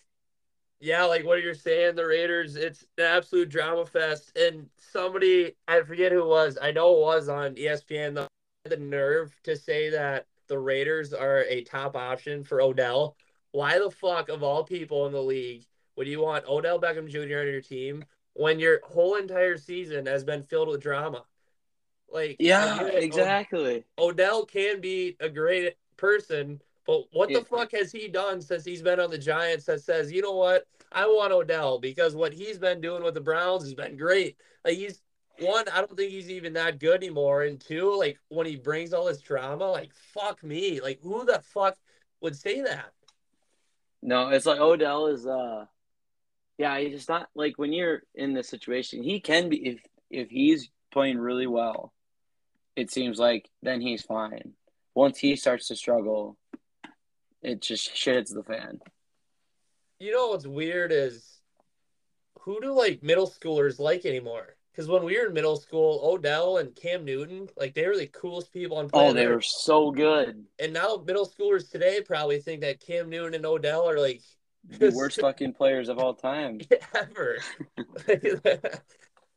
[0.80, 4.36] yeah, like what you're saying, the Raiders, it's an absolute drama fest.
[4.36, 8.28] And somebody, I forget who it was, I know it was on ESPN, the,
[8.64, 13.14] the nerve to say that the Raiders are a top option for Odell.
[13.52, 17.40] Why the fuck, of all people in the league, would you want Odell Beckham Jr.
[17.40, 21.24] on your team when your whole entire season has been filled with drama?
[22.12, 23.84] Like, yeah, exactly.
[23.98, 28.82] Odell can be a great person, but what the fuck has he done since he's
[28.82, 32.58] been on the Giants that says, you know what, I want Odell because what he's
[32.58, 34.36] been doing with the Browns has been great.
[34.64, 35.00] Like he's
[35.38, 37.44] one, I don't think he's even that good anymore.
[37.44, 40.80] And two, like when he brings all this drama, like fuck me.
[40.80, 41.76] Like who the fuck
[42.20, 42.92] would say that?
[44.02, 45.66] No, it's like Odell is uh
[46.58, 50.28] yeah, he's just not like when you're in this situation, he can be if if
[50.28, 51.92] he's playing really well,
[52.76, 54.52] it seems like then he's fine.
[54.94, 56.36] Once he starts to struggle,
[57.42, 58.80] it just shit hits the fan.
[59.98, 61.40] You know what's weird is
[62.40, 64.56] who do like middle schoolers like anymore?
[64.70, 68.06] Because when we were in middle school, Odell and Cam Newton, like they were the
[68.06, 69.10] coolest people on planet.
[69.10, 70.44] Oh, they were so good.
[70.58, 74.22] And now middle schoolers today probably think that Cam Newton and Odell are like
[74.64, 76.60] the worst fucking players of all time
[76.94, 77.38] ever.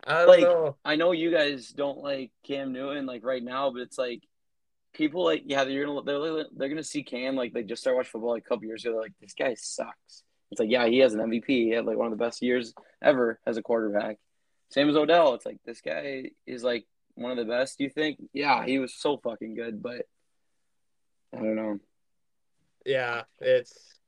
[0.05, 0.75] I like, know.
[0.83, 4.23] I know you guys don't like Cam Newton like right now, but it's like
[4.93, 8.11] people like yeah they're gonna they're, they're gonna see Cam like they just started watching
[8.11, 8.93] football like a couple years ago.
[8.93, 10.23] They're like this guy sucks.
[10.51, 11.47] It's like yeah he has an MVP.
[11.47, 14.17] He had like one of the best years ever as a quarterback.
[14.73, 15.35] Same as Odell.
[15.35, 17.79] It's like this guy is like one of the best.
[17.79, 18.17] You think?
[18.33, 20.07] Yeah, he was so fucking good, but
[21.31, 21.79] I don't know.
[22.83, 23.99] Yeah, it's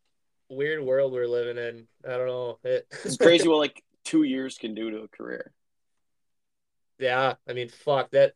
[0.49, 1.87] weird world we're living in.
[2.03, 2.57] I don't know.
[2.63, 2.87] It...
[3.05, 5.53] it's crazy what like two years can do to a career.
[6.97, 8.33] Yeah, I mean, fuck that.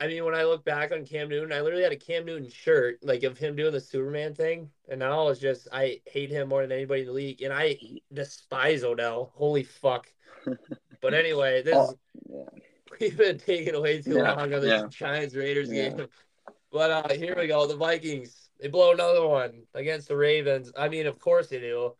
[0.00, 2.48] I mean, when I look back on Cam Newton, I literally had a Cam Newton
[2.48, 6.48] shirt, like of him doing the Superman thing, and now it's just I hate him
[6.48, 7.78] more than anybody in the league, and I
[8.12, 9.32] despise Odell.
[9.34, 10.10] Holy fuck!
[11.02, 11.94] but anyway, this oh,
[12.28, 12.60] yeah.
[13.00, 14.86] we've been taking away too yeah, long on this yeah.
[14.88, 16.06] Giants Raiders game.
[16.72, 17.66] But uh, here we go.
[17.66, 20.70] The Vikings they blow another one against the Ravens.
[20.76, 21.94] I mean, of course they do.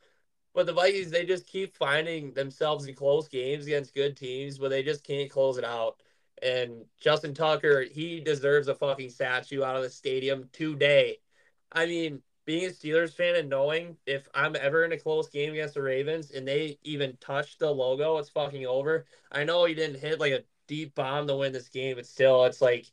[0.55, 4.69] But the Vikings, they just keep finding themselves in close games against good teams, but
[4.69, 6.03] they just can't close it out.
[6.43, 11.19] And Justin Tucker, he deserves a fucking statue out of the stadium today.
[11.73, 15.53] I mean, being a Steelers fan and knowing if I'm ever in a close game
[15.53, 19.07] against the Ravens and they even touch the logo, it's fucking over.
[19.31, 22.45] I know he didn't hit like a deep bomb to win this game, but still,
[22.47, 22.87] it's like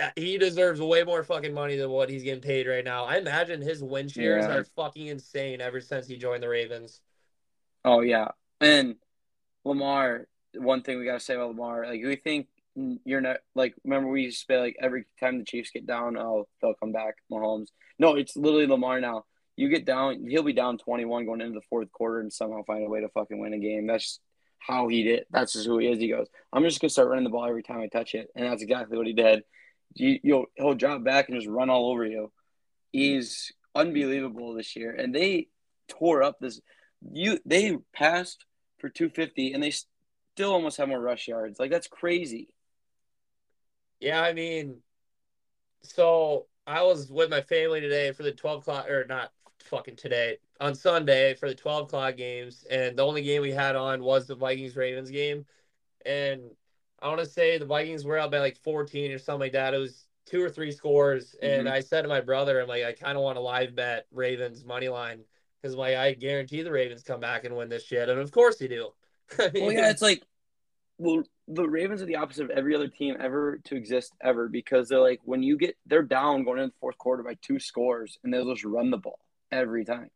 [0.00, 3.04] uh, he deserves way more fucking money than what he's getting paid right now.
[3.04, 4.56] I imagine his win shares yeah.
[4.56, 7.00] are fucking insane ever since he joined the Ravens.
[7.84, 8.28] Oh yeah,
[8.60, 8.96] and
[9.64, 10.26] Lamar.
[10.54, 13.74] One thing we gotta say about Lamar, like we think you're not like.
[13.84, 16.92] Remember we used to say like every time the Chiefs get down, oh they'll come
[16.92, 17.16] back.
[17.30, 17.68] Mahomes.
[17.98, 19.24] No, it's literally Lamar now.
[19.56, 22.62] You get down, he'll be down twenty one going into the fourth quarter and somehow
[22.64, 23.86] find a way to fucking win a game.
[23.86, 24.20] That's
[24.58, 25.24] how he did.
[25.30, 25.98] That's just who he is.
[25.98, 28.46] He goes, I'm just gonna start running the ball every time I touch it, and
[28.46, 29.42] that's exactly what he did
[29.94, 32.32] you, will he'll drop back and just run all over you.
[32.92, 35.48] He's unbelievable this year, and they
[35.88, 36.60] tore up this.
[37.00, 38.44] You they passed
[38.78, 39.72] for 250, and they
[40.34, 41.58] still almost have more rush yards.
[41.58, 42.48] Like that's crazy.
[44.00, 44.78] Yeah, I mean,
[45.82, 50.38] so I was with my family today for the 12 o'clock, or not fucking today,
[50.60, 52.64] on Sunday for the 12 o'clock games.
[52.70, 55.46] And the only game we had on was the Vikings Ravens game.
[56.04, 56.42] And
[57.00, 59.74] I want to say the Vikings were out by like 14 or something like that.
[59.74, 61.36] It was two or three scores.
[61.42, 61.74] And mm-hmm.
[61.74, 64.64] I said to my brother, I'm like, I kind of want to live bet Ravens
[64.64, 65.24] money line.
[65.60, 68.56] because like I guarantee the Ravens come back and win this shit, and of course
[68.58, 68.90] they do.
[69.38, 70.22] I mean, well, yeah, it's like,
[70.98, 74.88] well, the Ravens are the opposite of every other team ever to exist ever because
[74.88, 78.18] they're like when you get they're down going into the fourth quarter by two scores
[78.22, 79.18] and they'll just run the ball
[79.50, 80.10] every time.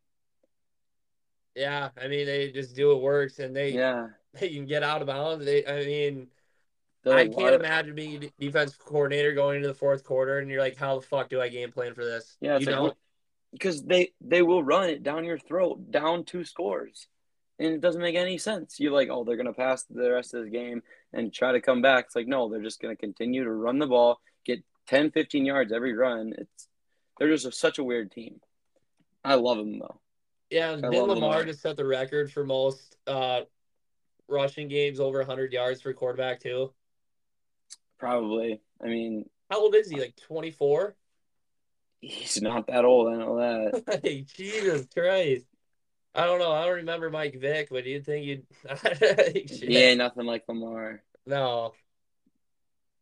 [1.55, 4.07] Yeah, I mean they just do what works and they yeah
[4.39, 5.45] they can get out of bounds.
[5.45, 6.27] They, I mean,
[7.05, 10.99] I can't imagine being defense coordinator going into the fourth quarter and you're like, how
[10.99, 12.37] the fuck do I game plan for this?
[12.41, 12.93] Yeah, you like,
[13.51, 17.07] because they they will run it down your throat, down two scores,
[17.59, 18.79] and it doesn't make any sense.
[18.79, 21.81] You're like, oh, they're gonna pass the rest of the game and try to come
[21.81, 22.05] back.
[22.05, 25.71] It's like, no, they're just gonna continue to run the ball, get 10, 15 yards
[25.71, 26.33] every run.
[26.37, 26.67] It's
[27.17, 28.39] they're just a, such a weird team.
[29.23, 29.99] I love them though.
[30.49, 33.41] Yeah, did Lamar just set the record for most uh,
[34.29, 36.71] rushing games over 100 yards for quarterback too?
[37.99, 38.61] Probably.
[38.81, 39.99] I mean, how old is he?
[39.99, 40.95] Like 24?
[41.99, 43.13] He's not that old.
[43.13, 43.99] I know that.
[44.03, 45.45] hey, Jesus Christ.
[46.17, 46.51] I don't know.
[46.51, 48.45] I don't remember Mike Vick, but you'd think you'd.
[49.63, 51.03] ain't nothing like Lamar.
[51.27, 51.73] No.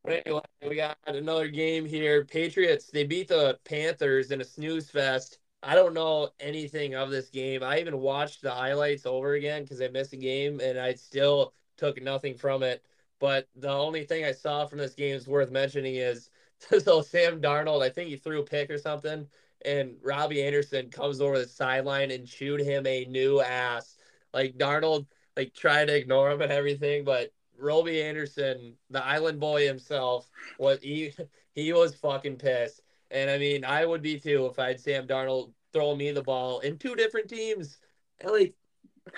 [0.04, 2.26] But anyway, we got another game here.
[2.26, 5.40] Patriots, they beat the Panthers in a snooze fest.
[5.64, 7.64] I don't know anything of this game.
[7.64, 11.54] I even watched the highlights over again because I missed a game and I still
[11.78, 12.84] took nothing from it.
[13.20, 16.30] But the only thing I saw from this game is worth mentioning is
[16.84, 19.26] so Sam Darnold, I think he threw a pick or something,
[19.64, 23.98] and Robbie Anderson comes over the sideline and chewed him a new ass.
[24.34, 29.66] Like Darnold, like tried to ignore him and everything, but Robbie Anderson, the island boy
[29.66, 31.14] himself, was he
[31.54, 32.82] he was fucking pissed.
[33.12, 36.24] And I mean, I would be too if I had Sam Darnold throwing me the
[36.24, 37.78] ball in two different teams.
[38.20, 38.56] And like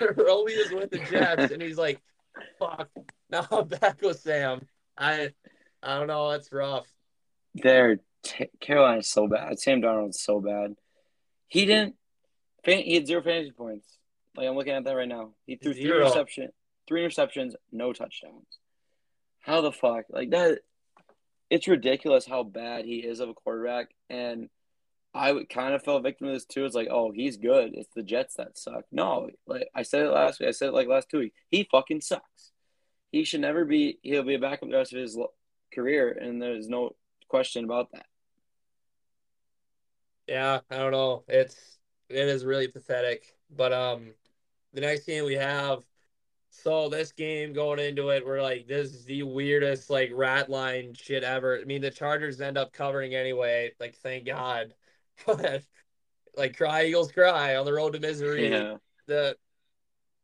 [0.16, 2.00] Robbie is with the Jets, and he's like,
[2.58, 2.88] "Fuck,
[3.30, 5.32] now I'm back with Sam." I,
[5.82, 6.30] I don't know.
[6.32, 6.86] It's rough.
[7.54, 9.58] They're t- Carolina's so bad.
[9.58, 10.74] Sam Darnold's so bad.
[11.46, 11.68] He mm-hmm.
[11.68, 11.94] didn't.
[12.64, 13.86] He had zero fantasy points.
[14.36, 15.30] Like I'm looking at that right now.
[15.46, 15.88] He threw zero.
[15.88, 16.48] three interception,
[16.86, 18.58] three interceptions, no touchdowns.
[19.40, 20.04] How the fuck?
[20.10, 20.60] Like that?
[21.50, 24.50] It's ridiculous how bad he is of a quarterback, and
[25.14, 26.66] I kind of fell victim to this too.
[26.66, 27.70] It's like, oh, he's good.
[27.74, 28.84] It's the Jets that suck.
[28.92, 30.48] No, like I said it last week.
[30.48, 31.36] I said it like last two weeks.
[31.50, 32.52] He fucking sucks.
[33.10, 33.98] He should never be.
[34.02, 35.18] He'll be a backup the rest of his
[35.72, 36.94] career, and there's no
[37.28, 38.06] question about that.
[40.28, 41.24] Yeah, I don't know.
[41.26, 43.34] It's it is really pathetic.
[43.50, 44.12] But um,
[44.74, 45.80] the next game we have.
[46.50, 50.94] So this game going into it, we're like, this is the weirdest like rat line
[50.94, 51.58] shit ever.
[51.60, 53.72] I mean, the Chargers end up covering anyway.
[53.80, 54.74] Like, thank God.
[55.26, 55.64] But
[56.36, 58.48] like cry Eagles cry on the road to misery.
[58.48, 58.76] Yeah.
[59.06, 59.36] The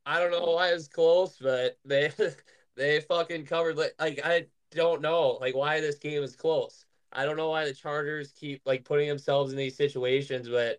[0.06, 2.12] I don't know why it's close, but they
[2.76, 6.84] they fucking covered like, like I don't know like why this game is close.
[7.14, 10.78] I don't know why the Chargers keep like putting themselves in these situations, but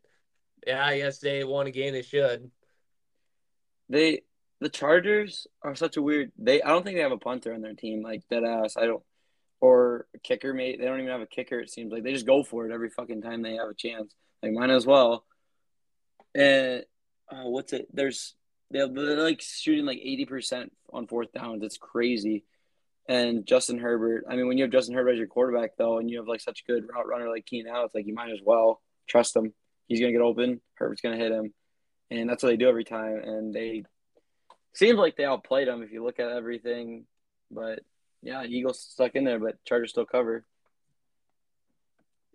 [0.65, 2.51] yeah, I guess they won a game they should.
[3.89, 4.21] They
[4.59, 7.61] the Chargers are such a weird they I don't think they have a punter on
[7.61, 8.75] their team, like dead ass.
[8.77, 9.03] I don't
[9.61, 10.53] or kicker.
[10.53, 11.59] Mate, they don't even have a kicker.
[11.59, 14.13] It seems like they just go for it every fucking time they have a chance.
[14.43, 15.25] Like mine as well.
[16.33, 16.83] And
[17.31, 17.87] uh, what's it?
[17.93, 18.35] There's
[18.69, 21.63] they're, they're like shooting like eighty percent on fourth downs.
[21.63, 22.43] It's crazy.
[23.07, 24.25] And Justin Herbert.
[24.29, 26.41] I mean, when you have Justin Herbert as your quarterback, though, and you have like
[26.41, 29.35] such a good route runner like Keenan Allen, it's like you might as well trust
[29.35, 29.53] him.
[29.87, 30.61] He's gonna get open.
[30.75, 31.53] Herbert's gonna hit him,
[32.09, 33.17] and that's what they do every time.
[33.17, 33.83] And they
[34.73, 37.05] seems like they outplayed him if you look at everything,
[37.51, 37.79] but
[38.21, 40.45] yeah, Eagles stuck in there, but Chargers still cover.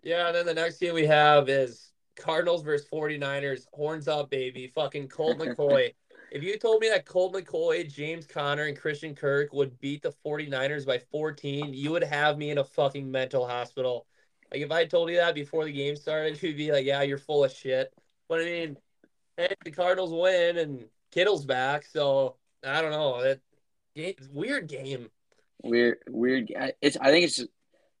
[0.03, 3.65] Yeah, and then the next game we have is Cardinals versus 49ers.
[3.73, 4.71] Horns up, baby.
[4.73, 5.93] Fucking Colt McCoy.
[6.31, 10.13] If you told me that Colt McCoy, James Conner, and Christian Kirk would beat the
[10.25, 14.07] 49ers by 14, you would have me in a fucking mental hospital.
[14.49, 17.17] Like, if I told you that before the game started, you'd be like, yeah, you're
[17.17, 17.93] full of shit.
[18.29, 18.77] But I mean,
[19.35, 23.21] hey, the Cardinals win and Kittle's back, so I don't know.
[23.21, 23.41] That
[23.93, 25.09] game, weird game.
[25.63, 26.51] Weird, weird.
[26.81, 26.95] It's.
[26.95, 27.43] I think it's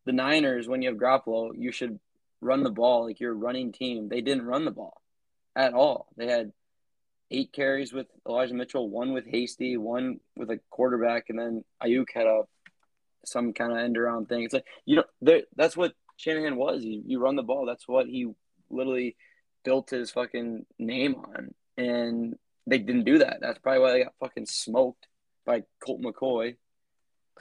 [0.05, 0.69] the Niners.
[0.69, 1.99] When you have Garoppolo, you should
[2.39, 4.07] run the ball like you're a running team.
[4.07, 5.01] They didn't run the ball
[5.55, 6.07] at all.
[6.15, 6.53] They had
[7.31, 12.07] eight carries with Elijah Mitchell, one with Hasty, one with a quarterback, and then Aiyuk
[12.13, 12.43] had a
[13.25, 14.43] some kind of end around thing.
[14.43, 16.83] It's like you know that's what Shanahan was.
[16.83, 17.65] You, you run the ball.
[17.65, 18.27] That's what he
[18.69, 19.15] literally
[19.63, 22.35] built his fucking name on, and
[22.67, 23.37] they didn't do that.
[23.41, 25.07] That's probably why they got fucking smoked
[25.45, 26.55] by Colt McCoy.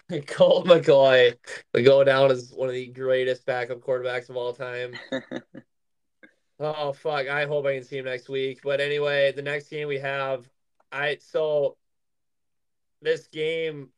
[0.26, 1.36] Colt McCoy
[1.74, 4.92] would go down as one of the greatest backup quarterbacks of all time.
[6.60, 7.28] oh fuck!
[7.28, 8.60] I hope I can see him next week.
[8.62, 10.48] But anyway, the next game we have,
[10.92, 11.76] I so
[13.02, 13.90] this game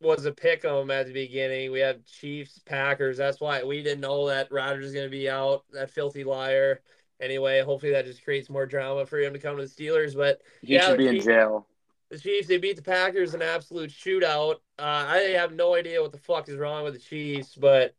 [0.00, 1.72] was a pick 'em at the beginning.
[1.72, 3.16] We have Chiefs Packers.
[3.16, 5.64] That's why we didn't know that Rodgers is going to be out.
[5.72, 6.80] That filthy liar.
[7.20, 7.60] anyway.
[7.62, 10.14] Hopefully that just creates more drama for him to come to the Steelers.
[10.16, 11.66] But He Yeah, should be in jail.
[12.10, 14.56] the Chiefs, they beat the Packers in an absolute shootout.
[14.78, 17.94] Uh, I have no idea what the fuck is wrong with the Chiefs, but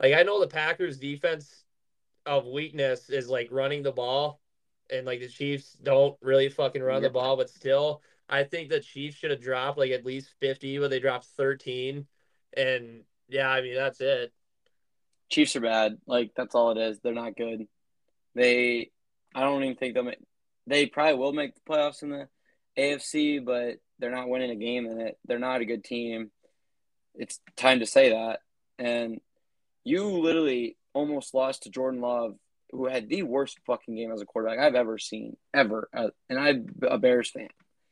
[0.00, 1.59] like I know the Packers defense
[2.26, 4.40] of weakness is like running the ball.
[4.92, 8.80] And like the Chiefs don't really fucking run the ball, but still, I think the
[8.80, 12.06] Chiefs should have dropped like at least 50, but they dropped 13.
[12.56, 14.32] And yeah, I mean, that's it.
[15.28, 15.98] Chiefs are bad.
[16.06, 16.98] Like that's all it is.
[16.98, 17.66] They're not good.
[18.34, 18.90] They,
[19.32, 20.18] I don't even think they'll make.
[20.66, 22.28] They probably will make the playoffs in the
[22.76, 25.18] AFC, but they're not winning a game in it.
[25.24, 26.30] They're not a good team.
[27.14, 28.40] It's time to say that.
[28.78, 29.20] And
[29.84, 32.34] you literally almost lost to Jordan Love,
[32.70, 35.88] who had the worst fucking game as a quarterback I've ever seen, ever.
[35.94, 37.48] Uh, and I'm a Bears fan.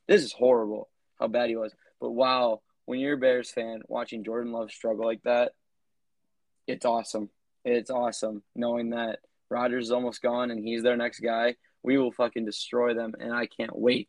[0.07, 0.89] This is horrible
[1.19, 1.75] how bad he was.
[2.01, 5.53] But wow, when you're a Bears fan, watching Jordan Love struggle like that,
[6.67, 7.31] it's awesome.
[7.65, 9.19] It's awesome knowing that
[9.51, 11.57] Rodgers is almost gone and he's their next guy.
[11.83, 14.09] We will fucking destroy them, and I can't wait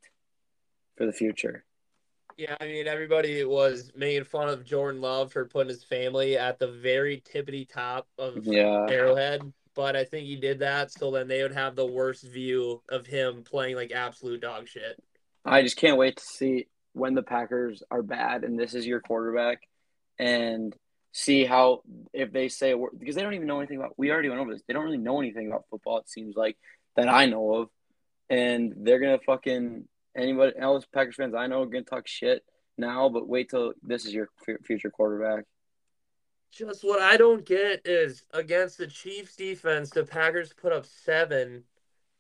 [0.97, 1.63] for the future.
[2.39, 6.57] Yeah, I mean, everybody was making fun of Jordan Love for putting his family at
[6.57, 11.27] the very tippity top of Yeah, Arrowhead, but I think he did that so then
[11.27, 15.03] they would have the worst view of him playing like absolute dog shit.
[15.43, 19.01] I just can't wait to see when the Packers are bad and this is your
[19.01, 19.59] quarterback,
[20.17, 20.73] and
[21.11, 21.81] see how
[22.13, 23.95] if they say a word because they don't even know anything about.
[23.97, 24.63] We already went over this.
[24.65, 25.97] They don't really know anything about football.
[25.97, 26.55] It seems like
[26.95, 27.69] that I know of,
[28.29, 32.43] and they're gonna fucking anybody else Packers fans I know are gonna talk shit
[32.77, 35.45] now, but wait till this is your f- future quarterback.
[36.51, 41.63] Just what I don't get is against the Chiefs defense, the Packers put up seven.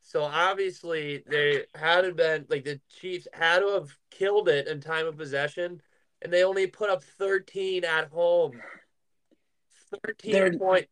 [0.01, 4.81] So obviously they had to been like the Chiefs had to have killed it in
[4.81, 5.81] time of possession,
[6.21, 8.61] and they only put up 13 at home.
[10.05, 10.87] 13 They're- point.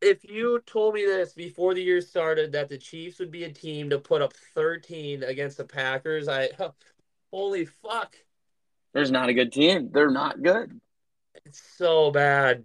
[0.00, 3.52] If you told me this before the year started that the Chiefs would be a
[3.52, 6.48] team to put up 13 against the Packers, I
[7.30, 8.16] holy fuck.
[8.92, 9.90] There's not a good team.
[9.92, 10.80] They're not good.
[11.44, 12.64] It's so bad.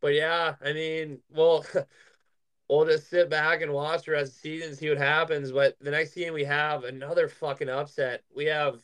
[0.00, 1.64] But yeah, I mean, well,
[2.68, 5.52] we'll just sit back and watch the rest of the season and see what happens.
[5.52, 8.22] But the next game we have another fucking upset.
[8.34, 8.80] We have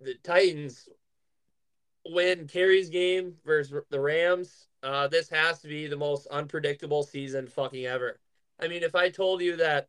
[0.00, 0.88] the Titans
[2.06, 4.66] win Carey's game versus the Rams.
[4.82, 8.18] Uh, this has to be the most unpredictable season fucking ever.
[8.58, 9.88] I mean, if I told you that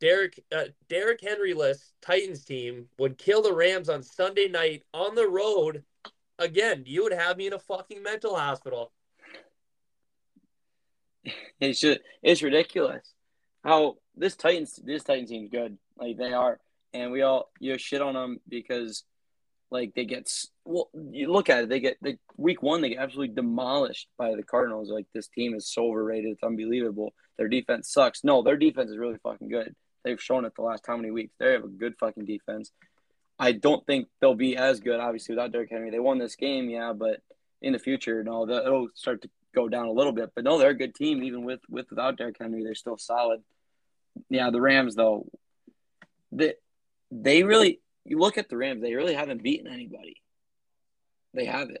[0.00, 5.28] Derrick uh, Derrick Henry-less Titans team would kill the Rams on Sunday night on the
[5.28, 5.84] road,
[6.38, 8.92] again, you would have me in a fucking mental hospital.
[11.60, 13.14] It's just it's ridiculous
[13.64, 15.78] how this Titans this Titans team's good.
[15.96, 16.60] Like they are,
[16.92, 19.04] and we all you know, shit on them because
[19.74, 20.32] like they get
[20.64, 20.88] well.
[21.10, 24.42] You look at it, they get the week one they get absolutely demolished by the
[24.42, 24.88] Cardinals.
[24.88, 27.12] Like this team is so overrated, it's unbelievable.
[27.36, 28.22] Their defense sucks.
[28.22, 29.74] No, their defense is really fucking good.
[30.04, 31.34] They've shown it the last how many weeks.
[31.38, 32.70] They have a good fucking defense.
[33.38, 35.90] I don't think they'll be as good, obviously, without Derrick Henry.
[35.90, 37.20] They won this game, yeah, but
[37.60, 40.30] in the future, no, it'll start to go down a little bit.
[40.36, 43.42] But no, they're a good team, even with with without Derrick Henry, they're still solid.
[44.30, 45.26] Yeah, the Rams though,
[46.30, 46.54] they
[47.10, 50.22] they really you look at the Rams, they really haven't beaten anybody.
[51.32, 51.78] They haven't.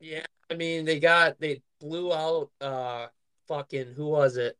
[0.00, 3.06] Yeah, I mean they got they blew out uh
[3.48, 4.56] fucking who was it?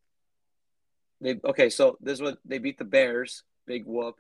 [1.21, 4.17] They okay, so this is what they beat the Bears, big whoop.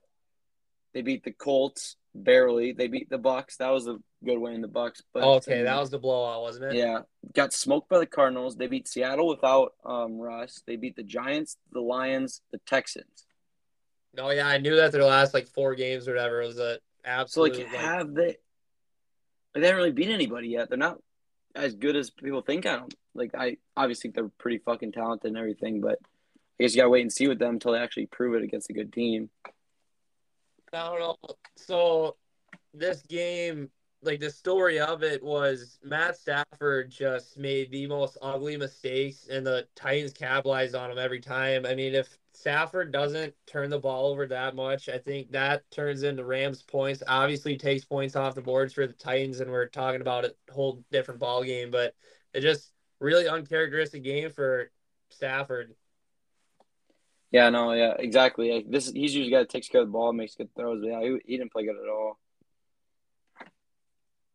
[0.95, 2.73] They beat the Colts barely.
[2.73, 3.57] They beat the Bucks.
[3.59, 4.55] That was a good win.
[4.55, 6.75] in The Bucks, but okay, that was the blowout, wasn't it?
[6.75, 7.01] Yeah,
[7.35, 8.57] got smoked by the Cardinals.
[8.57, 10.63] They beat Seattle without um, Russ.
[10.67, 13.27] They beat the Giants, the Lions, the Texans.
[14.19, 16.81] No, yeah, I knew that their last like four games or whatever was a So
[17.05, 18.37] absolute like, like, have they?
[19.55, 20.69] They haven't really beat anybody yet.
[20.69, 20.99] They're not
[21.55, 22.89] as good as people think on them.
[23.15, 26.01] Like I obviously they're pretty fucking talented and everything, but
[26.59, 28.71] I guess you gotta wait and see with them until they actually prove it against
[28.71, 29.31] a good team.
[30.73, 31.17] I don't know.
[31.57, 32.17] So
[32.75, 33.71] this game,
[34.03, 39.47] like the story of it was Matt Stafford just made the most ugly mistakes and
[39.47, 41.65] the Titans capitalized on him every time.
[41.65, 46.05] I mean, if Stafford doesn't turn the ball over that much, I think that turns
[46.05, 47.03] into Rams points.
[47.09, 50.85] Obviously takes points off the boards for the Titans and we're talking about a whole
[50.93, 51.95] different ball game, but
[52.33, 54.71] it just really uncharacteristic game for
[55.11, 55.75] Stafford.
[57.33, 58.53] Yeah, no, yeah, exactly.
[58.53, 60.81] Like, this he's usually got to take care of the ball, makes good throws.
[60.81, 62.19] But yeah, he, he didn't play good at all.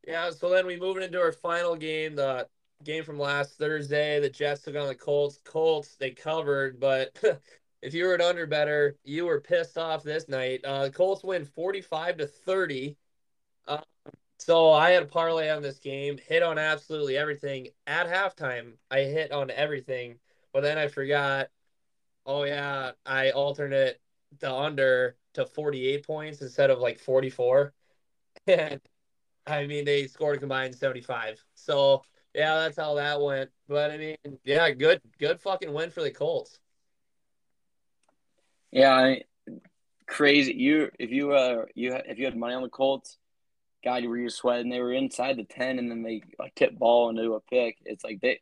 [0.05, 2.47] Yeah, so then we move into our final game, the
[2.83, 4.19] game from last Thursday.
[4.19, 5.39] The Jets took on the Colts.
[5.45, 7.17] Colts, they covered, but
[7.83, 10.61] if you were an under better, you were pissed off this night.
[10.65, 12.97] Uh, Colts win 45 to 30.
[13.67, 13.81] Uh,
[14.39, 17.69] so I had a parlay on this game, hit on absolutely everything.
[17.87, 20.19] At halftime, I hit on everything,
[20.53, 21.49] but then I forgot
[22.25, 23.99] oh yeah, I alternate
[24.39, 27.73] the under to 48 points instead of like 44.
[28.47, 28.81] And
[29.47, 31.43] I mean, they scored a combined 75.
[31.55, 32.03] So
[32.35, 33.51] yeah, that's how that went.
[33.67, 36.59] But I mean, yeah, good, good fucking win for the Colts.
[38.73, 39.21] Yeah, I,
[40.07, 40.53] crazy.
[40.55, 43.17] You if you uh you if you had money on the Colts,
[43.83, 44.69] God, you were you sweating.
[44.71, 47.77] They were inside the ten, and then they like tip ball into a pick.
[47.85, 48.39] It's like they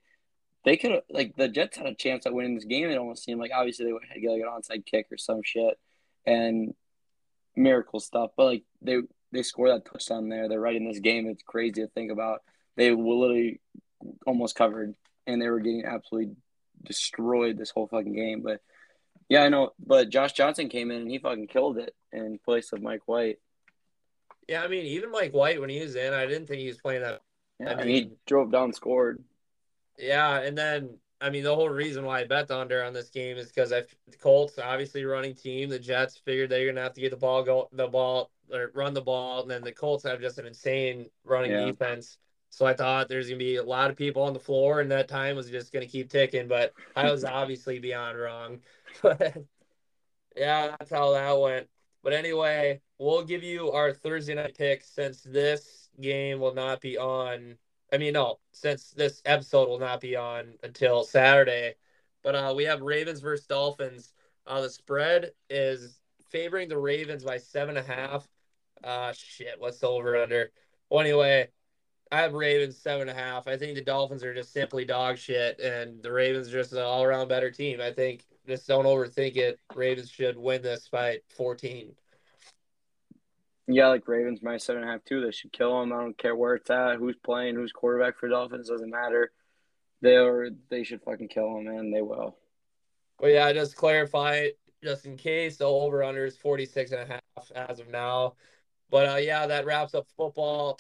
[0.64, 2.90] they could have like the Jets had a chance at winning this game.
[2.90, 5.42] It almost seemed like obviously they have to get like an onside kick or some
[5.44, 5.78] shit
[6.26, 6.74] and
[7.58, 8.32] miracle stuff.
[8.38, 9.00] But like they
[9.34, 10.48] they score that touchdown there.
[10.48, 11.28] They're right in this game.
[11.28, 12.42] It's crazy to think about.
[12.78, 13.60] They were literally
[14.26, 14.96] almost covered,
[15.28, 16.38] and they were getting absolutely
[16.84, 18.44] destroyed this whole fucking game.
[18.44, 18.62] But
[19.32, 19.72] yeah, I know.
[19.80, 23.38] But Josh Johnson came in and he fucking killed it in place of Mike White.
[24.50, 26.82] Yeah, I mean, even Mike White when he was in, I didn't think he was
[26.82, 27.22] playing that.
[27.58, 29.24] Yeah, I mean, he drove down, scored.
[29.98, 33.10] Yeah, and then I mean, the whole reason why I bet the under on this
[33.10, 35.70] game is because I the Colts obviously running team.
[35.70, 38.94] The Jets figured they're gonna have to get the ball go the ball or run
[38.94, 41.64] the ball, and then the Colts have just an insane running yeah.
[41.64, 42.18] defense.
[42.50, 45.08] So I thought there's gonna be a lot of people on the floor, and that
[45.08, 46.50] time was just gonna keep ticking.
[46.50, 48.60] But I was obviously beyond wrong.
[49.02, 49.38] But
[50.36, 51.68] yeah, that's how that went.
[52.04, 56.98] But anyway, we'll give you our Thursday night pick since this game will not be
[56.98, 57.58] on
[57.92, 61.76] I mean, no, since this episode will not be on until Saturday.
[62.24, 64.14] But uh, we have Ravens versus Dolphins.
[64.48, 68.28] Uh, the spread is favoring the Ravens by seven and a half.
[68.84, 70.52] Uh, shit, what's the over under?
[70.90, 71.50] Well, anyway,
[72.12, 73.48] I have Ravens seven and a half.
[73.48, 76.80] I think the Dolphins are just simply dog shit, and the Ravens are just an
[76.80, 77.82] all around better team.
[77.82, 79.60] I think just don't overthink it.
[79.74, 81.96] Ravens should win this by 14.
[83.68, 85.22] Yeah, like Ravens minus seven and a half too.
[85.22, 85.94] They should kill them.
[85.94, 89.32] I don't care where it's at, who's playing, who's quarterback for Dolphins doesn't matter.
[90.02, 91.92] They are they should fucking kill them, man.
[91.92, 92.36] They will.
[93.20, 94.48] Well, yeah, just clarify
[94.84, 98.34] just in case the over under is 46 and a half as of now.
[98.90, 100.80] But uh, yeah, that wraps up football.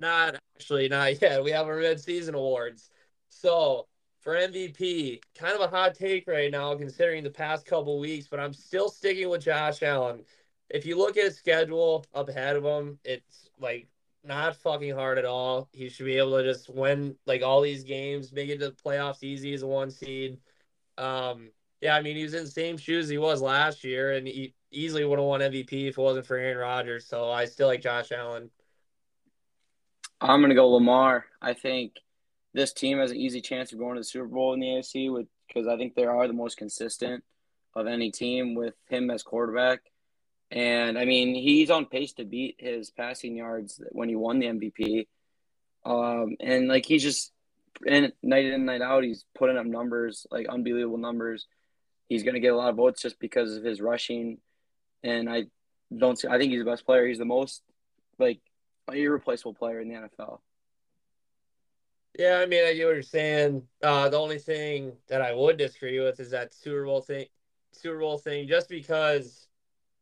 [0.00, 1.44] Not actually, not yet.
[1.44, 2.90] We have our mid season awards.
[3.28, 3.86] So
[4.24, 8.40] for MVP, kind of a hot take right now considering the past couple weeks, but
[8.40, 10.24] I'm still sticking with Josh Allen
[10.70, 13.86] if you look at his schedule up ahead of him, it's like
[14.22, 15.68] not fucking hard at all.
[15.72, 18.72] He should be able to just win like all these games, make it to the
[18.72, 20.38] playoffs easy as a one seed.
[20.96, 21.50] Um,
[21.80, 24.54] yeah, I mean, he was in the same shoes he was last year, and he
[24.70, 27.06] easily would have won MVP if it wasn't for Aaron Rodgers.
[27.06, 28.50] So I still like Josh Allen.
[30.20, 31.26] I'm gonna go Lamar.
[31.42, 31.96] I think
[32.54, 35.12] this team has an easy chance of going to the Super Bowl in the AFC
[35.12, 37.22] with because I think they are the most consistent
[37.74, 39.80] of any team with him as quarterback.
[40.50, 44.46] And I mean, he's on pace to beat his passing yards when he won the
[44.46, 45.06] MVP.
[45.84, 47.32] Um, and like he's just
[47.86, 51.46] and night in and night out, he's putting up numbers like unbelievable numbers.
[52.08, 54.38] He's gonna get a lot of votes just because of his rushing,
[55.02, 55.46] and I
[55.94, 56.28] don't see.
[56.28, 57.06] I think he's the best player.
[57.06, 57.62] He's the most
[58.18, 58.40] like
[58.92, 60.38] irreplaceable player in the NFL.
[62.18, 63.62] Yeah, I mean, I get what you're saying.
[63.82, 67.26] Uh, the only thing that I would disagree with is that Super Bowl thing.
[67.72, 69.48] Super Bowl thing, just because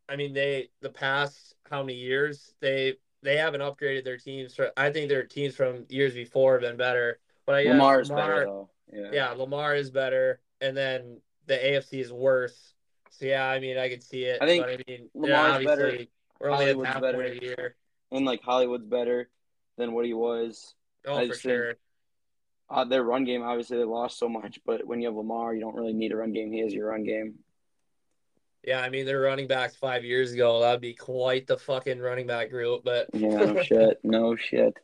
[0.09, 4.55] I mean, they the past how many years they they haven't upgraded their teams.
[4.55, 7.19] For, I think their teams from years before have been better.
[7.47, 8.71] But I guess Lamar's Lamar, better though.
[8.93, 9.11] Yeah.
[9.13, 12.75] yeah, Lamar is better, and then the AFC is worse.
[13.11, 14.39] So yeah, I mean, I could see it.
[14.43, 15.99] I think but, I mean, Lamar's yeah, better.
[16.41, 17.23] We're only Hollywood's at better.
[17.23, 17.77] a year.
[18.11, 19.31] And like Hollywood's better
[19.79, 20.75] than what he was.
[21.07, 21.67] Oh, I for sure.
[21.69, 21.79] Think,
[22.73, 25.61] uh, their run game, obviously, they lost so much, but when you have Lamar, you
[25.61, 26.51] don't really need a run game.
[26.53, 27.35] He is your run game.
[28.65, 30.61] Yeah, I mean, they're running backs five years ago.
[30.61, 32.83] That'd be quite the fucking running back group.
[32.85, 34.75] But yeah, no shit, no shit.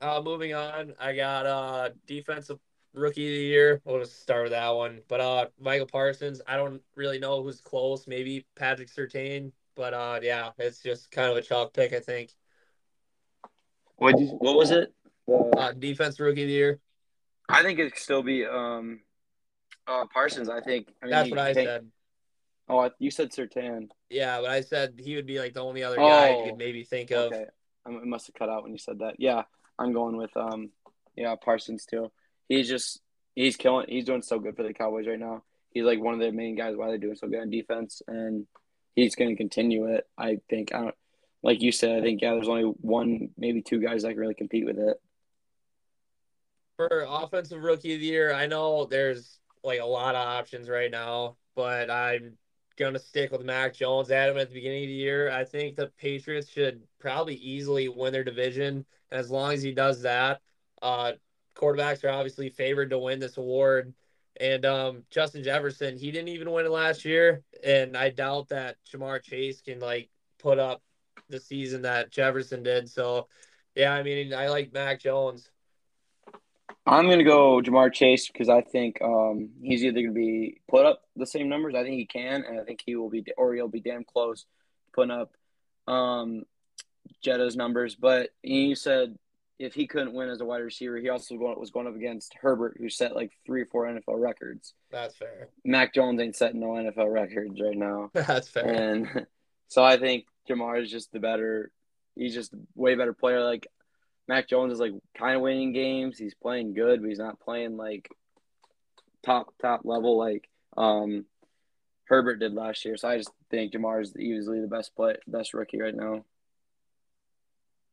[0.00, 2.58] Uh, moving on, I got uh defensive
[2.94, 3.82] rookie of the year.
[3.84, 5.02] We'll just start with that one.
[5.06, 6.40] But uh, Micah Parsons.
[6.46, 8.06] I don't really know who's close.
[8.06, 9.52] Maybe Patrick Surtain.
[9.76, 12.30] But uh, yeah, it's just kind of a chalk pick, I think.
[13.96, 14.94] What what was it?
[15.28, 16.80] Uh, defense rookie of the year.
[17.48, 19.00] I think it could still be um,
[19.86, 20.48] uh, Parsons.
[20.48, 20.88] I think.
[21.02, 21.86] I mean, That's what I said.
[22.68, 23.88] Oh, you said Surtain.
[24.10, 26.58] Yeah, but I said he would be like the only other guy oh, you could
[26.58, 27.32] maybe think of.
[27.32, 27.46] Okay,
[27.86, 29.14] it must have cut out when you said that.
[29.18, 29.44] Yeah,
[29.78, 30.70] I'm going with um,
[31.16, 32.12] yeah, Parsons too.
[32.48, 33.00] He's just
[33.34, 33.86] he's killing.
[33.88, 35.42] He's doing so good for the Cowboys right now.
[35.70, 38.46] He's like one of the main guys why they're doing so good on defense, and
[38.94, 40.06] he's going to continue it.
[40.18, 40.74] I think.
[40.74, 40.94] I don't
[41.42, 41.98] like you said.
[41.98, 42.34] I think yeah.
[42.34, 45.00] There's only one, maybe two guys that can really compete with it.
[46.78, 50.90] For offensive rookie of the year, I know there's like a lot of options right
[50.90, 52.38] now, but I'm
[52.78, 54.12] to stick with Mac Jones.
[54.12, 55.32] Adam at the beginning of the year.
[55.32, 58.86] I think the Patriots should probably easily win their division.
[59.10, 60.40] And as long as he does that,
[60.80, 61.14] uh,
[61.56, 63.92] quarterbacks are obviously favored to win this award.
[64.40, 68.76] And um, Justin Jefferson, he didn't even win it last year, and I doubt that
[68.88, 70.80] Ja'Marr Chase can like put up
[71.28, 72.88] the season that Jefferson did.
[72.88, 73.26] So,
[73.74, 75.50] yeah, I mean, I like Mac Jones.
[76.88, 81.02] I'm gonna go Ja'Marr Chase because I think um, he's either gonna be put up
[81.16, 81.74] the same numbers.
[81.74, 84.46] I think he can, and I think he will be, or he'll be damn close
[84.94, 85.32] putting up
[85.86, 86.44] um,
[87.22, 87.94] Jetta's numbers.
[87.94, 89.16] But you said
[89.58, 92.76] if he couldn't win as a wide receiver, he also was going up against Herbert,
[92.78, 94.74] who set like three or four NFL records.
[94.90, 95.48] That's fair.
[95.64, 98.10] Mac Jones ain't setting no NFL records right now.
[98.14, 98.66] That's fair.
[98.66, 99.26] And
[99.68, 101.72] so I think Ja'Marr is just the better.
[102.14, 103.42] He's just a way better player.
[103.42, 103.66] Like
[104.28, 106.18] Mac Jones is like kind of winning games.
[106.18, 108.10] He's playing good, but he's not playing like
[109.24, 111.24] top top level like um
[112.04, 112.96] Herbert did last year.
[112.96, 116.24] So I just think Ja'Marr is easily the best play, best rookie right now.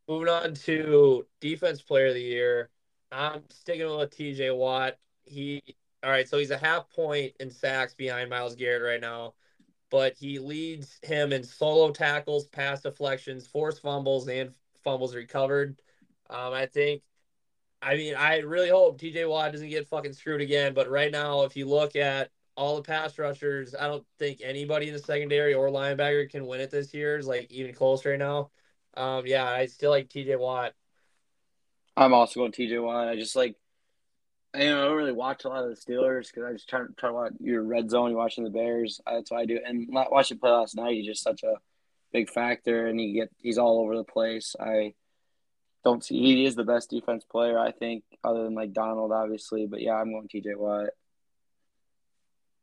[0.07, 2.69] Moving on to defense player of the year.
[3.11, 4.97] I'm sticking with TJ Watt.
[5.23, 5.61] He
[6.03, 9.33] all right, so he's a half point in sacks behind Myles Garrett right now,
[9.89, 15.81] but he leads him in solo tackles, pass deflections, forced fumbles, and fumbles recovered.
[16.29, 17.01] Um, I think
[17.85, 20.73] I mean, I really hope TJ Watt doesn't get fucking screwed again.
[20.73, 24.87] But right now, if you look at all the pass rushers, I don't think anybody
[24.87, 27.17] in the secondary or linebacker can win it this year.
[27.17, 28.49] Is like even close right now.
[28.97, 30.73] Um, yeah, I still like TJ Watt.
[31.95, 33.07] I'm also going TJ Watt.
[33.07, 33.55] I just like,
[34.55, 36.79] you know, I don't really watch a lot of the Steelers because I just try,
[36.97, 38.09] try to watch your red zone.
[38.09, 38.99] You're watching the Bears.
[39.05, 39.59] That's what I do.
[39.63, 41.55] And watching play last night, he's just such a
[42.11, 44.55] big factor, and he get he's all over the place.
[44.59, 44.93] I
[45.85, 49.67] don't see he is the best defense player I think, other than like Donald, obviously.
[49.67, 50.89] But yeah, I'm going TJ Watt.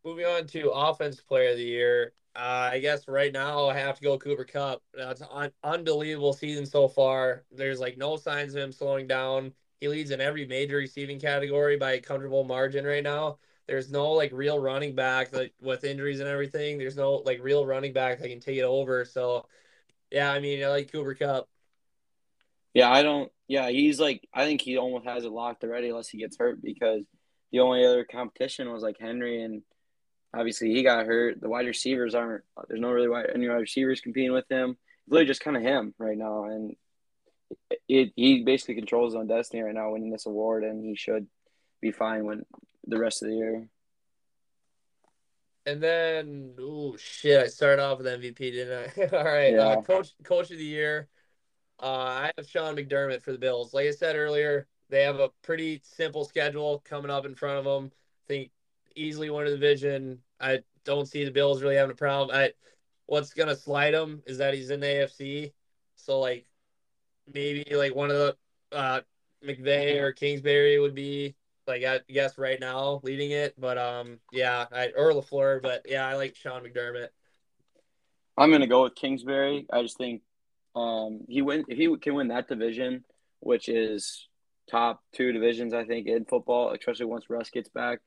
[0.04, 2.12] Moving on to offense player of the year.
[2.34, 4.82] Uh, I guess right now I have to go Cooper Kupp.
[4.92, 7.44] That's an unbelievable season so far.
[7.52, 9.52] There's like no signs of him slowing down.
[9.80, 13.38] He leads in every major receiving category by a comfortable margin right now.
[13.68, 16.78] There's no like real running back with injuries and everything.
[16.78, 19.04] There's no like real running back that can take it over.
[19.04, 19.46] So
[20.10, 21.48] yeah, I mean I like Cooper Kupp.
[22.74, 23.30] Yeah, I don't.
[23.48, 26.62] Yeah, he's like I think he almost has it locked already unless he gets hurt
[26.62, 27.02] because
[27.50, 29.62] the only other competition was like Henry and
[30.34, 31.40] obviously he got hurt.
[31.40, 32.44] The wide receivers aren't.
[32.68, 34.70] There's no really wide, any wide receivers competing with him.
[34.70, 36.76] It's really just kind of him right now, and
[37.70, 40.96] it, it, he basically controls his own destiny right now, winning this award, and he
[40.96, 41.26] should
[41.80, 42.44] be fine when
[42.86, 43.68] the rest of the year.
[45.64, 47.40] And then, oh shit!
[47.40, 49.16] I started off with MVP, didn't I?
[49.16, 49.68] All right, uh, yeah.
[49.68, 51.08] uh, coach, coach of the year.
[51.82, 53.74] Uh, I have Sean McDermott for the Bills.
[53.74, 57.64] Like I said earlier, they have a pretty simple schedule coming up in front of
[57.64, 57.90] them.
[58.24, 58.50] I think
[58.94, 60.18] easily win the division.
[60.40, 62.36] I don't see the Bills really having a problem.
[62.36, 62.52] I
[63.06, 65.52] what's gonna slide him is that he's in the AFC.
[65.96, 66.46] So like
[67.32, 68.36] maybe like one of the
[68.70, 69.00] uh
[69.44, 71.34] McVay or Kingsbury would be
[71.66, 73.54] like I guess right now leading it.
[73.58, 77.08] But um yeah, I or LaFleur, but yeah, I like Sean McDermott.
[78.36, 79.66] I'm gonna go with Kingsbury.
[79.72, 80.22] I just think
[80.74, 83.04] um he win if he can win that division,
[83.40, 84.28] which is
[84.70, 88.00] top two divisions I think in football, especially once Russ gets back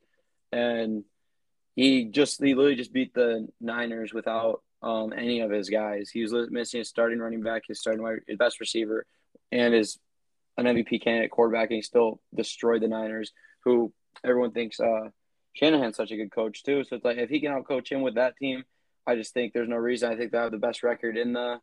[0.52, 1.04] and
[1.76, 6.10] he just he literally just beat the Niners without um, any of his guys.
[6.10, 9.06] He was missing his starting running back, his starting his best receiver,
[9.52, 10.00] and his
[10.58, 13.34] an MVP candidate quarterback, and he still destroyed the Niners,
[13.66, 13.92] who
[14.24, 15.10] everyone thinks uh,
[15.54, 16.86] Shanahan's such a good coach too.
[16.86, 18.64] So it's like if he can outcoach him with that team,
[19.06, 20.12] I just think there's no reason.
[20.12, 21.60] I think they have the best record in the.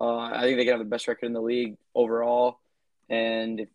[0.00, 2.60] Uh, I think they can have the best record in the league overall,
[3.08, 3.66] and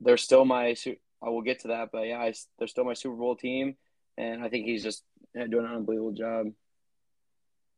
[0.00, 0.74] they're still my
[1.22, 3.76] I will get to that, but yeah, I, they're still my Super Bowl team,
[4.16, 5.02] and I think he's just
[5.34, 6.46] doing an unbelievable job.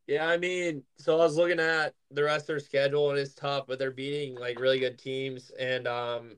[0.07, 3.34] Yeah, I mean, so I was looking at the rest of their schedule, and it's
[3.34, 5.51] tough, but they're beating like really good teams.
[5.59, 6.36] And um,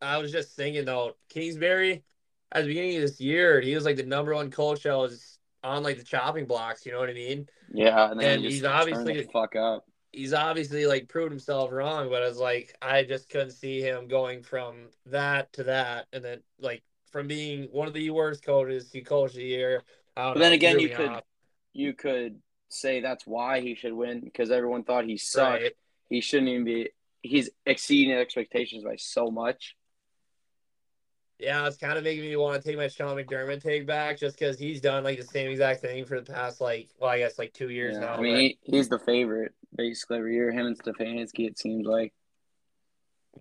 [0.00, 2.02] I was just thinking though, Kingsbury,
[2.50, 5.38] at the beginning of this year, he was like the number one coach that was
[5.62, 6.84] on like the chopping blocks.
[6.84, 7.48] You know what I mean?
[7.72, 12.28] Yeah, and, and he's obviously fuck up he's obviously like proved himself wrong, but I
[12.28, 16.82] was like, I just couldn't see him going from that to that, and then like
[17.10, 19.82] from being one of the worst coaches to coach the year.
[20.14, 21.24] But then again, you could off.
[21.72, 25.62] you could say that's why he should win because everyone thought he sucked.
[25.62, 25.72] Right.
[26.08, 26.90] He shouldn't even be.
[27.22, 29.76] He's exceeding expectations by so much.
[31.42, 34.38] Yeah, it's kind of making me want to take my Sean McDermott take back just
[34.38, 37.36] because he's done like the same exact thing for the past like well, I guess
[37.36, 38.14] like two years yeah, now.
[38.14, 40.52] I mean, he, he's the favorite basically every year.
[40.52, 42.12] Him and Stefanski, it seems like.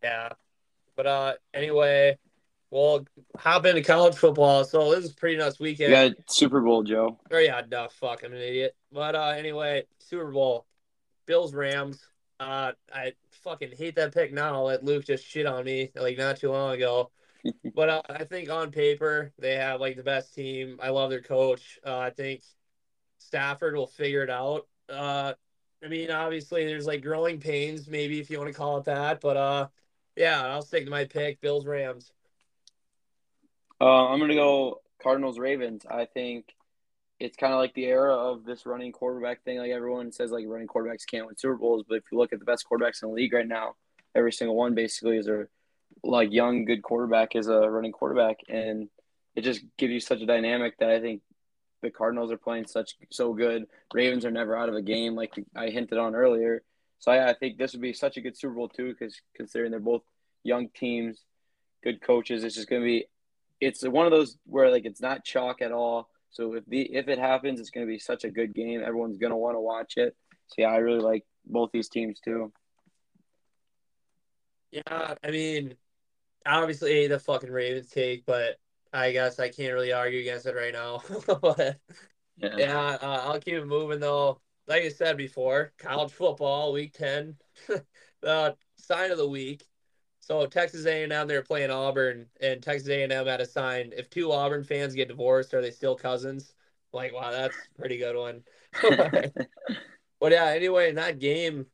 [0.02, 0.30] Yeah,
[0.96, 2.18] but uh, anyway,
[2.72, 3.06] we'll
[3.38, 4.64] hop into college football.
[4.64, 5.92] So this is pretty nuts weekend.
[5.92, 7.20] Yeah, Super Bowl, Joe.
[7.32, 8.76] Oh yeah, duh, fuck, I'm an idiot.
[8.92, 10.66] But uh, anyway, Super Bowl,
[11.28, 12.04] Bills Rams.
[12.40, 14.64] Uh, I fucking hate that pick now.
[14.64, 17.12] Let Luke just shit on me like not too long ago.
[17.76, 20.80] but uh, I think on paper they have like the best team.
[20.82, 21.80] I love their coach.
[21.86, 22.42] Uh, I think
[23.18, 24.68] Stafford will figure it out.
[24.90, 25.34] Uh,
[25.84, 29.22] I mean, obviously there's like growing pains, maybe if you want to call it that.
[29.22, 29.68] But uh,
[30.16, 32.12] yeah, I'll stick to my pick, Bills Rams.
[33.80, 35.86] Uh, I'm gonna go Cardinals Ravens.
[35.90, 36.54] I think
[37.20, 39.58] it's kind of like the era of this running quarterback thing.
[39.58, 42.40] Like everyone says, like running quarterbacks can't win Super Bowls, but if you look at
[42.40, 43.76] the best quarterbacks in the league right now,
[44.16, 45.48] every single one basically is a
[46.04, 48.90] like young good quarterback is a running quarterback, and
[49.36, 51.22] it just gives you such a dynamic that I think
[51.82, 53.66] the Cardinals are playing such so good.
[53.94, 56.64] Ravens are never out of a game, like I hinted on earlier.
[57.00, 59.72] So I, I think this would be such a good Super Bowl too, because considering
[59.72, 60.04] they're both
[60.44, 61.20] young teams,
[61.84, 63.06] good coaches, it's just going to be.
[63.60, 66.10] It's one of those where like it's not chalk at all.
[66.32, 68.82] So if the if it happens, it's going to be such a good game.
[68.82, 70.16] Everyone's going to want to watch it.
[70.48, 72.52] So yeah, I really like both these teams too.
[74.72, 75.76] Yeah, I mean,
[76.46, 78.58] obviously the fucking Ravens take, but
[78.94, 81.02] I guess I can't really argue against it right now.
[81.42, 81.80] but
[82.38, 84.40] yeah, yeah uh, I'll keep it moving though.
[84.68, 87.36] Like I said before, college football week ten,
[88.22, 89.66] the sign of the week.
[90.20, 94.64] So Texas A&M they're playing Auburn, and Texas A&M had a sign: if two Auburn
[94.64, 96.54] fans get divorced, are they still cousins?
[96.94, 98.44] Like, wow, that's pretty good one.
[100.20, 101.66] but yeah, anyway, in that game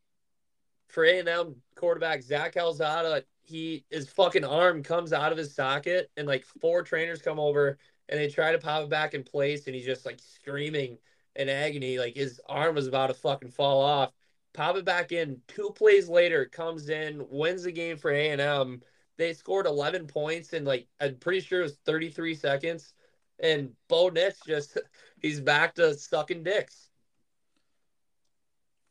[0.88, 6.28] for A&M quarterback Zach Calzada, he his fucking arm comes out of his socket, and
[6.28, 7.78] like four trainers come over
[8.10, 10.98] and they try to pop it back in place, and he's just like screaming
[11.36, 14.12] in agony, like his arm was about to fucking fall off.
[14.54, 15.40] Pop it back in.
[15.48, 18.82] Two plays later, comes in, wins the game for A and M.
[19.18, 22.94] They scored 11 points in like I'm pretty sure it was 33 seconds,
[23.40, 24.78] and Bo Nix just
[25.22, 26.90] he's back to sucking dicks.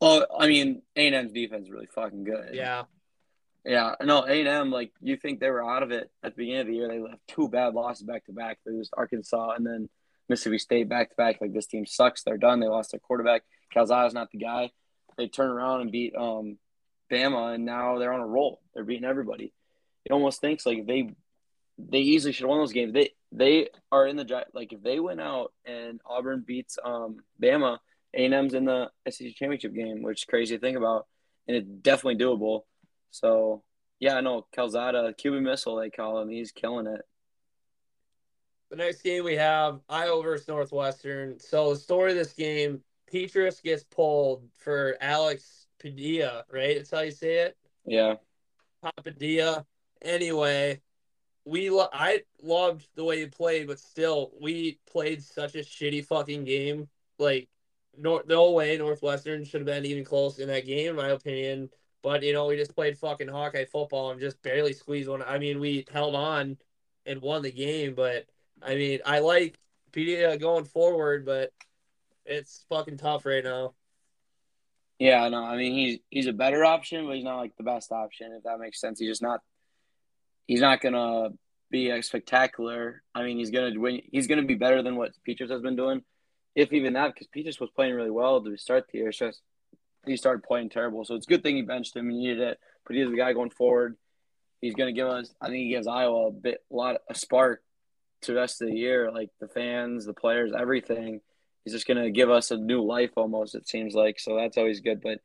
[0.00, 2.50] Well, I mean, A and M's defense is really fucking good.
[2.52, 2.84] Yeah,
[3.66, 4.70] yeah, no, A and M.
[4.70, 6.88] Like you think they were out of it at the beginning of the year?
[6.88, 8.58] They left two bad losses back to back.
[8.64, 9.88] They was Arkansas and then
[10.28, 11.40] Mississippi State back to back.
[11.40, 12.22] Like this team sucks.
[12.22, 12.60] They're done.
[12.60, 13.42] They lost their quarterback.
[13.72, 14.70] Calzada's not the guy.
[15.18, 16.58] They turn around and beat um,
[17.10, 18.60] Bama, and now they're on a roll.
[18.74, 19.52] They're beating everybody.
[20.04, 21.10] It almost thinks like they
[21.78, 22.92] they easily should have won those games.
[22.92, 27.78] They they are in the like if they went out and Auburn beats um, Bama,
[28.14, 31.06] A and M's in the SEC championship game, which is crazy to think about,
[31.48, 32.62] and it's definitely doable.
[33.10, 33.62] So
[34.00, 36.28] yeah, I know Calzada, Cuban missile they call him.
[36.28, 37.02] He's killing it.
[38.70, 41.38] The next game we have Iowa versus Northwestern.
[41.38, 42.80] So the story of this game,
[43.12, 46.76] Petras gets pulled for Alex Padilla, right?
[46.76, 47.56] That's how you say it.
[47.84, 48.14] Yeah.
[49.02, 49.64] Padilla.
[50.02, 50.80] Anyway,
[51.44, 56.04] we lo- I loved the way he played, but still, we played such a shitty
[56.04, 56.88] fucking game.
[57.18, 57.48] Like,
[57.96, 61.70] no, no way Northwestern should have been even close in that game, in my opinion.
[62.06, 65.24] But you know, we just played fucking Hawkeye football and just barely squeezed one.
[65.24, 66.56] I mean, we held on
[67.04, 68.26] and won the game, but
[68.62, 69.58] I mean, I like
[69.90, 71.50] Padilla going forward, but
[72.24, 73.74] it's fucking tough right now.
[75.00, 77.90] Yeah, no, I mean he's he's a better option, but he's not like the best
[77.90, 78.30] option.
[78.34, 79.40] If that makes sense, he's just not.
[80.46, 81.30] He's not gonna
[81.72, 83.02] be a spectacular.
[83.16, 84.02] I mean, he's gonna win.
[84.12, 86.04] He's gonna be better than what Petras has been doing,
[86.54, 89.08] if even that, because Petras was playing really well to start the year.
[89.08, 89.40] It's just
[90.06, 91.04] he started playing terrible.
[91.04, 92.10] So it's a good thing he benched him.
[92.10, 93.96] He needed it, but he's the guy going forward.
[94.60, 95.34] He's going to give us.
[95.40, 97.62] I think he gives Iowa a bit, a lot, a spark
[98.22, 99.10] to the rest of the year.
[99.12, 101.20] Like the fans, the players, everything.
[101.64, 103.54] He's just going to give us a new life almost.
[103.54, 105.02] It seems like so that's always good.
[105.02, 105.20] But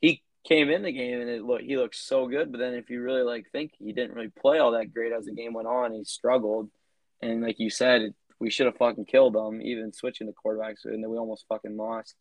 [0.00, 2.50] he came in the game and it he looked so good.
[2.52, 5.24] But then if you really like think he didn't really play all that great as
[5.24, 5.92] the game went on.
[5.92, 6.68] He struggled,
[7.22, 11.02] and like you said, we should have fucking killed him even switching the quarterbacks, and
[11.02, 12.14] then we almost fucking lost.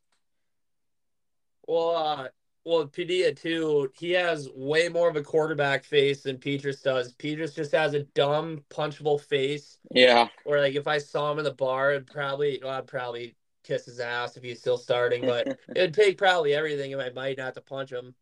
[1.68, 2.28] Well, uh,
[2.68, 3.90] well, Padilla too.
[3.98, 7.14] He has way more of a quarterback face than Petras does.
[7.14, 9.78] Petras just has a dumb, punchable face.
[9.92, 10.28] Yeah.
[10.44, 13.86] Or like if I saw him in the bar, I'd probably, well, I'd probably kiss
[13.86, 15.22] his ass if he's still starting.
[15.22, 18.16] But it'd take probably everything if I might not to punch him.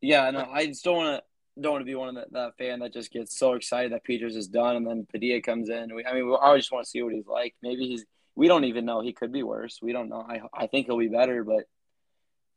[0.00, 1.22] Yeah, no, I just don't want to.
[1.60, 4.06] Don't want to be one of that, that fan that just gets so excited that
[4.06, 5.94] Petras is done and then Padilla comes in.
[5.94, 7.54] We, I mean, we, I just want to see what he's like.
[7.62, 8.06] Maybe he's.
[8.34, 9.02] We don't even know.
[9.02, 9.78] He could be worse.
[9.82, 10.26] We don't know.
[10.26, 11.66] I I think he'll be better, but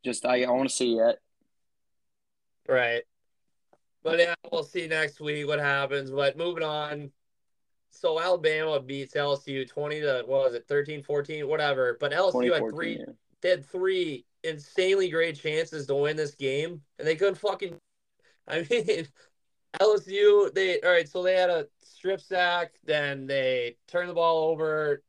[0.06, 1.20] just I, I want to see it.
[2.70, 3.04] Right.
[4.04, 6.12] But yeah, we'll see next week what happens.
[6.12, 7.12] But moving on.
[7.90, 11.98] So Alabama beats LSU 20 to what was it, 13, 14, whatever.
[12.00, 13.14] But LSU had three yeah.
[13.42, 17.78] they had three insanely great chances to win this game and they couldn't fucking
[18.48, 19.08] I mean
[19.80, 24.50] LSU they all right, so they had a strip sack, then they turned the ball
[24.50, 25.02] over.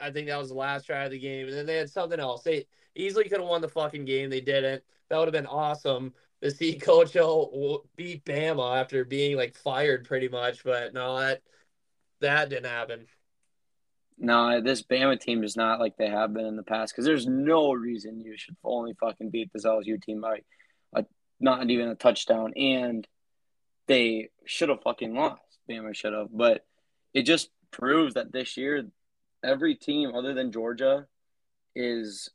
[0.00, 2.18] I think that was the last try of the game, and then they had something
[2.18, 2.42] else.
[2.42, 4.30] They easily could have won the fucking game.
[4.30, 4.82] They didn't.
[5.08, 6.12] That would have been awesome.
[6.42, 11.42] to see Coach O beat Bama after being like fired pretty much, but no, that
[12.20, 13.06] that didn't happen.
[14.18, 17.26] No, this Bama team is not like they have been in the past because there's
[17.26, 20.40] no reason you should only fucking beat this LSU team by
[20.94, 21.04] a,
[21.40, 23.06] not even a touchdown, and
[23.88, 25.40] they should have fucking lost.
[25.68, 26.64] Bama should have, but
[27.14, 28.86] it just proves that this year
[29.42, 31.06] every team other than Georgia
[31.74, 32.30] is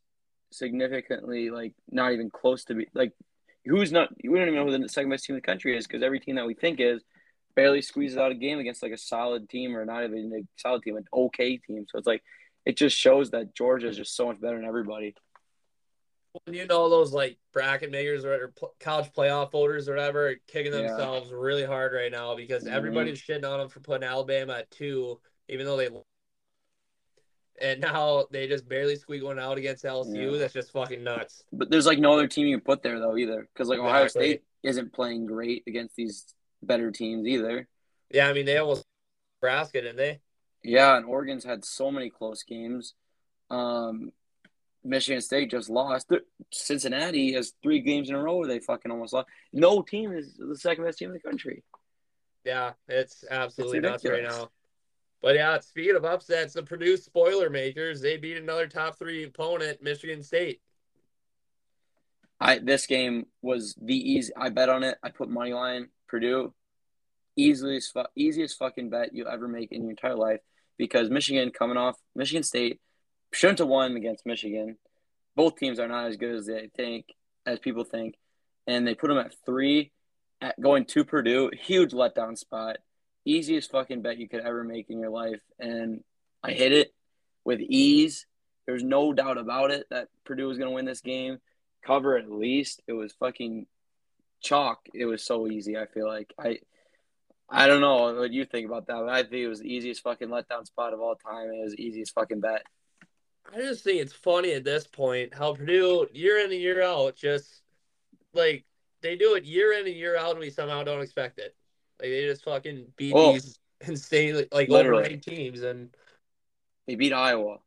[0.58, 3.14] significantly like not even close to be like
[3.66, 5.86] who's not we don't even know who the second best team in the country is
[5.86, 7.04] because every team that we think is
[7.58, 10.84] barely squeezes out a game against like a solid team or not even a solid
[10.84, 11.86] team, an okay team.
[11.90, 12.24] So it's like
[12.66, 15.16] it just shows that Georgia is just so much better than everybody.
[16.46, 21.32] When you know those like bracket makers or, college playoff voters or whatever kicking themselves
[21.32, 21.38] yeah.
[21.38, 22.76] really hard right now because mm-hmm.
[22.76, 25.90] everybody's shitting on them for putting Alabama at two, even though they
[27.62, 30.34] and now they just barely squeak one out against LSU.
[30.34, 30.40] Yeah.
[30.40, 31.44] That's just fucking nuts.
[31.52, 33.90] But there's like no other team you can put there though either, because like exactly.
[33.90, 36.26] Ohio State isn't playing great against these
[36.62, 37.68] better teams either.
[38.12, 38.86] Yeah, I mean they almost
[39.42, 40.20] Nebraska, didn't they?
[40.64, 42.94] Yeah, and Oregon's had so many close games.
[43.50, 44.12] Um,
[44.84, 46.12] Michigan State just lost.
[46.52, 49.28] Cincinnati has three games in a row where they fucking almost lost.
[49.54, 51.64] No team is the second best team in the country.
[52.44, 54.50] Yeah, it's absolutely it's nuts right now.
[55.22, 59.82] But yeah, speaking of upsets, the Purdue spoiler makers, they beat another top three opponent,
[59.82, 60.62] Michigan State.
[62.40, 64.98] I this game was the easy I bet on it.
[65.02, 66.54] I put money line Purdue,
[67.36, 70.42] easiest easiest fucking bet you'll ever make in your entire life
[70.78, 72.80] because Michigan coming off Michigan State
[73.34, 74.78] shouldn't have won against Michigan.
[75.36, 77.08] Both teams are not as good as they think
[77.46, 78.16] as people think,
[78.68, 79.92] and they put them at three,
[80.42, 81.52] at going to Purdue.
[81.60, 82.78] Huge letdown spot.
[83.28, 86.02] Easiest fucking bet you could ever make in your life, and
[86.42, 86.94] I hit it
[87.44, 88.26] with ease.
[88.66, 91.40] There's no doubt about it that Purdue was going to win this game.
[91.86, 92.82] Cover at least.
[92.88, 93.66] It was fucking
[94.42, 94.80] chalk.
[94.94, 95.78] It was so easy.
[95.78, 96.60] I feel like I,
[97.50, 100.04] I don't know what you think about that, but I think it was the easiest
[100.04, 101.50] fucking letdown spot of all time.
[101.52, 102.64] It was the easiest fucking bet.
[103.54, 107.18] I just think it's funny at this point how Purdue year in and year out
[107.18, 107.62] just
[108.34, 108.66] like
[109.02, 111.56] they do it year in and year out, and we somehow don't expect it.
[112.00, 115.90] Like they just fucking beat oh, these insane like overrated teams, and
[116.88, 117.58] they beat Iowa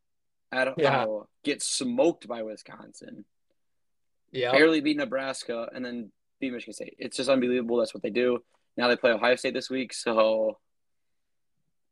[0.53, 1.01] at yeah.
[1.01, 3.25] Iowa, get smoked by Wisconsin,
[4.33, 6.97] yeah, barely beat Nebraska, and then beat Michigan State.
[6.99, 7.79] It's just unbelievable.
[7.79, 8.39] That's what they do.
[8.77, 10.59] Now they play Ohio State this week, so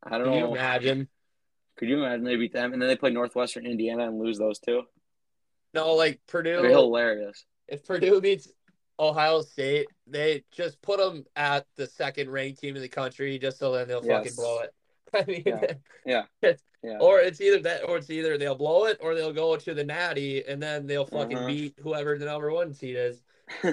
[0.02, 0.38] I don't know.
[0.38, 1.08] you imagine?
[1.76, 4.58] Could you imagine they beat them and then they play Northwestern Indiana and lose those
[4.58, 4.82] two?
[5.74, 6.62] No, like Purdue.
[6.62, 7.44] They're hilarious.
[7.68, 8.48] If Purdue beats
[8.98, 13.58] Ohio State, they just put them at the second ranked team in the country just
[13.58, 14.18] so then they'll yes.
[14.18, 14.74] fucking blow it.
[15.14, 16.22] I mean, yeah.
[16.42, 16.52] yeah.
[16.82, 16.98] yeah.
[17.00, 19.84] Or it's either that, or it's either they'll blow it, or they'll go to the
[19.84, 21.46] Natty, and then they'll fucking uh-huh.
[21.46, 23.22] beat whoever the number one seed is.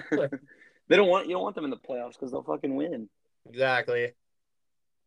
[0.88, 3.10] They don't want you don't want them in the playoffs because they'll fucking win.
[3.50, 4.12] Exactly.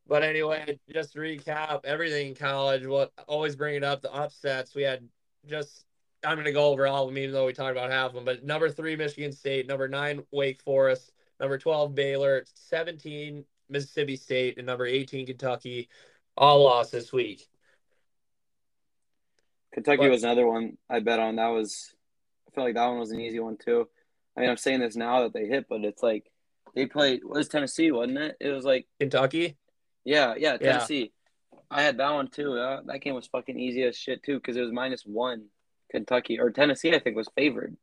[0.06, 2.86] But anyway, just to recap everything in college.
[2.86, 4.74] What always bring it up the upsets.
[4.74, 5.06] We had
[5.46, 5.84] just
[6.24, 8.14] I'm going to go over all of them, even though we talked about half of
[8.14, 8.24] them.
[8.24, 9.66] But number three, Michigan State.
[9.66, 11.12] Number nine, Wake Forest.
[11.38, 12.44] Number 12, Baylor.
[12.54, 14.58] 17, Mississippi State.
[14.58, 15.88] And number 18, Kentucky.
[16.36, 17.46] All lost this week.
[19.72, 21.36] Kentucky but, was another one I bet on.
[21.36, 21.94] That was,
[22.48, 23.88] I feel like that one was an easy one too.
[24.36, 26.30] I mean, I'm saying this now that they hit, but it's like
[26.74, 27.24] they played.
[27.24, 28.36] was Tennessee, wasn't it?
[28.40, 29.56] It was like Kentucky.
[30.04, 31.12] Yeah, yeah, Tennessee.
[31.52, 31.58] Yeah.
[31.70, 32.56] I had that one too.
[32.56, 35.46] Uh, that game was fucking easy as shit too because it was minus one.
[35.90, 37.76] Kentucky or Tennessee, I think, was favored.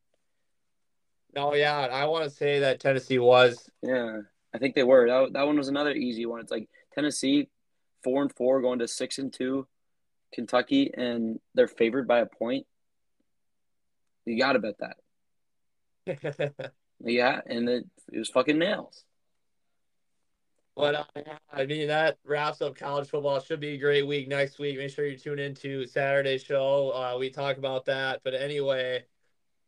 [1.36, 3.70] Oh yeah, I want to say that Tennessee was.
[3.82, 4.22] Yeah,
[4.54, 5.08] I think they were.
[5.08, 6.40] That that one was another easy one.
[6.40, 7.50] It's like Tennessee,
[8.04, 9.68] four and four, going to six and two.
[10.34, 12.66] Kentucky, and they're favored by a point.
[14.26, 14.98] You got to bet that.
[17.04, 19.04] yeah, and it, it was fucking nails.
[20.76, 21.04] But uh,
[21.54, 23.40] I mean, that wraps up college football.
[23.40, 24.78] Should be a great week next week.
[24.78, 26.92] Make sure you tune into Saturday's show.
[26.92, 28.22] Uh, we talk about that.
[28.24, 29.06] But anyway,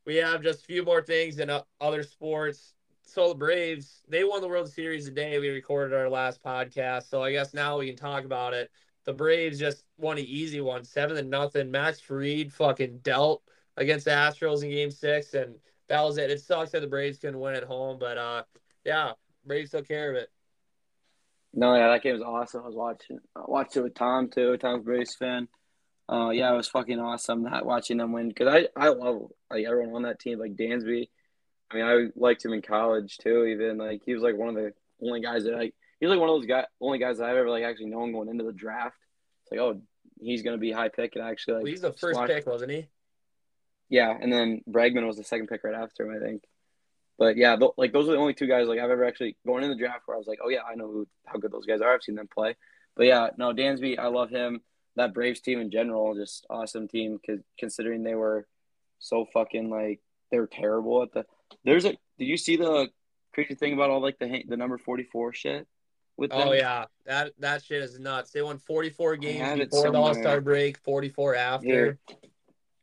[0.05, 2.73] we have just a few more things in uh, other sports.
[3.03, 5.39] So the Braves, they won the World Series today.
[5.39, 8.69] We recorded our last podcast, so I guess now we can talk about it.
[9.05, 11.71] The Braves just won an easy one, seven to nothing.
[11.71, 13.43] Max Fried fucking dealt
[13.77, 15.55] against the Astros in Game Six, and
[15.87, 16.29] that was it.
[16.29, 18.43] It sucks that the Braves couldn't win at home, but uh,
[18.83, 19.13] yeah,
[19.45, 20.29] Braves took care of it.
[21.57, 22.61] No, yeah, that game was awesome.
[22.61, 24.57] I was watching, I watched it with Tom too.
[24.57, 25.47] Tom's Braves fan.
[26.07, 29.65] Uh, yeah, it was fucking awesome not watching them win because I I love like
[29.65, 31.09] everyone on that team, like Dansby.
[31.71, 33.45] I mean, I liked him in college too.
[33.45, 36.19] Even like he was like one of the only guys that like he was like
[36.19, 38.53] one of those guy only guys that I've ever like actually known going into the
[38.53, 38.95] draft.
[39.43, 39.81] It's like oh
[40.21, 42.87] he's gonna be high pick and actually like well, he's the first pick, wasn't he?
[43.89, 46.43] Yeah, and then Bregman was the second pick right after him, I think.
[47.17, 49.63] But yeah, th- like those are the only two guys like I've ever actually going
[49.63, 51.65] in the draft where I was like, oh yeah, I know who how good those
[51.65, 51.93] guys are.
[51.93, 52.55] I've seen them play.
[52.95, 54.61] But yeah, no, Dansby, I love him.
[54.95, 57.19] That Braves team in general, just awesome team.
[57.25, 58.47] Cause considering they were
[58.99, 59.99] so fucking like
[60.31, 61.25] they were terrible at the.
[61.63, 61.95] There's a.
[62.17, 62.89] Did you see the
[63.33, 65.67] crazy thing about all like the the number forty four shit?
[66.17, 66.47] With oh, them?
[66.49, 68.31] Oh yeah, that that shit is nuts.
[68.31, 71.67] They won forty four games before the All Star break, forty four after.
[71.67, 71.99] Here.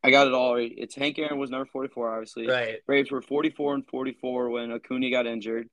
[0.05, 0.57] I got it all.
[0.59, 2.47] It's Hank Aaron was number 44, obviously.
[2.47, 2.85] Right.
[2.87, 5.67] Braves were 44 and 44 when Acuna got injured.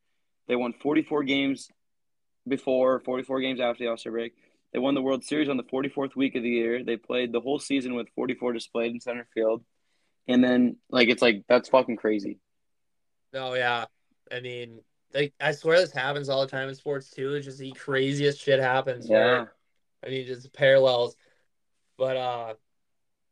[0.48, 1.68] They won 44 games
[2.48, 4.32] before, 44 games after the All Star break.
[4.72, 6.82] They won the World Series on the 44th week of the year.
[6.82, 9.66] They played the whole season with 44 displayed in center field.
[10.30, 12.40] And then, like, it's like, that's fucking crazy.
[13.34, 13.84] No, yeah.
[14.32, 14.80] I mean,
[15.14, 17.34] like, I swear this happens all the time in sports, too.
[17.34, 19.10] It's just the craziest shit happens.
[19.10, 19.18] Yeah.
[19.18, 19.54] Where,
[20.06, 21.18] I mean, just parallels.
[21.98, 22.54] But, uh,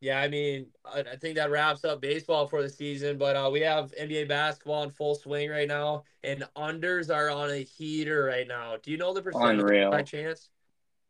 [0.02, 3.18] yeah, I mean, I, I think that wraps up baseball for the season.
[3.18, 7.50] But uh, we have NBA basketball in full swing right now, and unders are on
[7.50, 8.76] a heater right now.
[8.82, 9.92] Do you know the percentage Unreal.
[9.92, 10.50] by chance?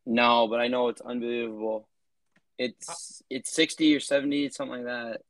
[0.06, 1.88] No, but I know it's unbelievable.
[2.58, 5.22] It's it's sixty or seventy, something like that.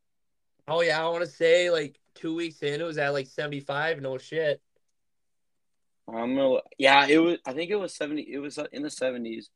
[0.67, 3.59] Oh yeah, I want to say like two weeks in, it was at like seventy
[3.59, 4.01] five.
[4.01, 4.61] No shit.
[6.07, 7.37] I'm gonna, yeah, it was.
[7.45, 8.21] I think it was seventy.
[8.21, 9.49] It was in the seventies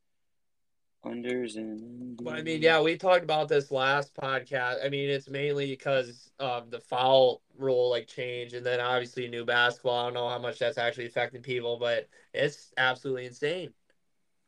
[1.04, 2.18] unders and.
[2.20, 4.84] Well, I mean, yeah, we talked about this last podcast.
[4.84, 9.44] I mean, it's mainly because of the foul rule like change, and then obviously new
[9.44, 10.00] basketball.
[10.00, 13.70] I don't know how much that's actually affecting people, but it's absolutely insane.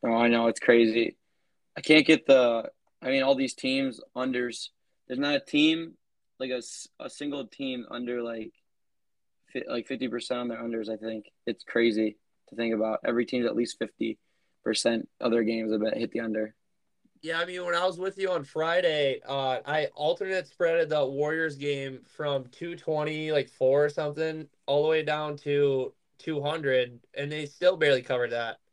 [0.04, 1.16] Oh, I know it's crazy.
[1.76, 2.70] I can't get the.
[3.02, 4.68] I mean, all these teams unders.
[5.06, 5.94] There's not a team
[6.38, 6.62] like a,
[7.00, 8.52] a single team under like
[9.68, 13.56] like 50% on their unders i think it's crazy to think about every team's at
[13.56, 14.18] least 50
[14.66, 16.52] percent other games have hit the under.
[17.22, 21.06] Yeah, I mean, when I was with you on Friday, uh, I alternate spreaded the
[21.06, 27.30] Warriors game from 220, like four or something, all the way down to 200, and
[27.30, 28.58] they still barely covered that.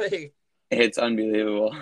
[0.00, 0.32] Like,
[0.70, 1.76] it's unbelievable.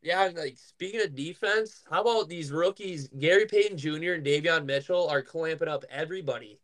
[0.00, 3.08] Yeah, like speaking of defense, how about these rookies?
[3.08, 4.14] Gary Payton Jr.
[4.14, 6.60] and Davion Mitchell are clamping up everybody.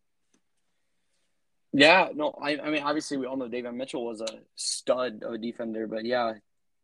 [1.76, 5.32] Yeah, no, I, I mean, obviously, we all know Davion Mitchell was a stud of
[5.32, 6.34] a defender, but yeah,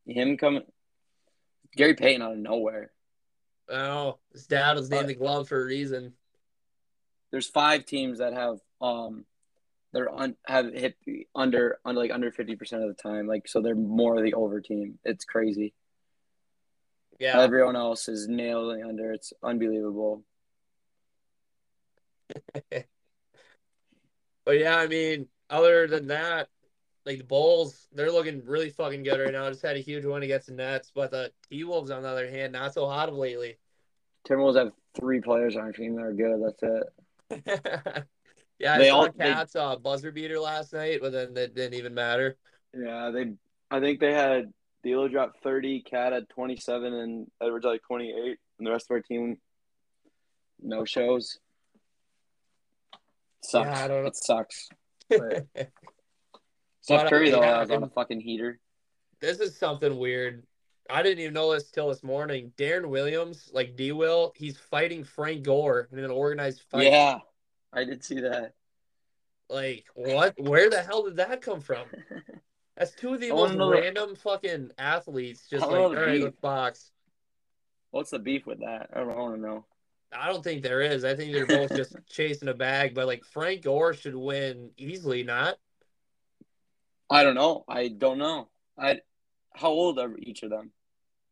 [0.05, 0.65] him coming,
[1.77, 2.91] Gary Payton out of nowhere.
[3.69, 6.15] Oh, his dad was named uh, the glove for a reason.
[7.31, 9.27] There's five teams that have um,
[9.93, 10.97] they're un, have hit
[11.37, 14.61] under under like under fifty percent of the time, like so they're more the over
[14.61, 14.99] team.
[15.05, 15.73] It's crazy.
[17.21, 19.13] Yeah, everyone else is nailing under.
[19.13, 20.25] It's unbelievable.
[24.51, 26.49] But yeah, I mean, other than that,
[27.07, 29.49] like the Bulls, they're looking really fucking good right now.
[29.49, 32.29] Just had a huge win against the Nets, but the T Wolves, on the other
[32.29, 33.59] hand, not so hot of lately.
[34.29, 36.43] Timberwolves have three players on our team that are good.
[36.43, 38.05] That's it.
[38.59, 41.55] yeah, I they saw all, Cats they, uh, buzzer beater last night, but then it
[41.55, 42.37] didn't even matter.
[42.77, 43.35] Yeah, they.
[43.71, 48.11] I think they had D'Lo dropped thirty, Cat had twenty seven, and Edwards like twenty
[48.11, 49.37] eight, and the rest of our team
[50.61, 51.39] no shows.
[53.43, 53.69] Sucks.
[53.69, 54.09] Yeah, I don't know.
[54.09, 54.69] It sucks.
[56.81, 58.59] Steph Curry though was on a fucking heater.
[59.21, 60.45] This is something weird.
[60.89, 62.53] I didn't even know this till this morning.
[62.57, 66.85] Deron Williams, like D Will, he's fighting Frank Gore in an organized fight.
[66.85, 67.19] Yeah,
[67.73, 68.55] I did see that.
[69.49, 70.35] Like what?
[70.39, 71.87] Where the hell did that come from?
[72.77, 75.47] That's two of the most random fucking athletes.
[75.51, 76.91] Just like, all right, let's box.
[77.91, 78.91] What's the beef with that?
[78.95, 79.67] I don't want to know.
[80.13, 81.05] I don't think there is.
[81.05, 85.23] I think they're both just chasing a bag, but like Frank Gore should win easily,
[85.23, 85.57] not?
[87.09, 87.65] I don't know.
[87.69, 88.49] I don't know.
[88.79, 89.01] I
[89.55, 90.73] how old are each of them?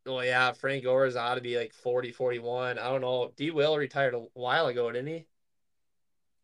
[0.06, 2.78] Oh yeah, Frank Gore's ought to be like 40, 41.
[2.78, 3.32] I don't know.
[3.36, 5.26] D Will retired a while ago, didn't he?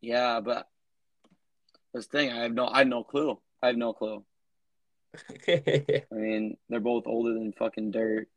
[0.01, 0.67] Yeah, but
[1.93, 3.39] this thing, I have no I have no clue.
[3.61, 4.23] I have no clue.
[5.47, 8.27] I mean, they're both older than fucking dirt.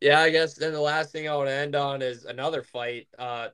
[0.00, 3.08] Yeah, I guess then the last thing I want to end on is another fight.
[3.18, 3.48] Uh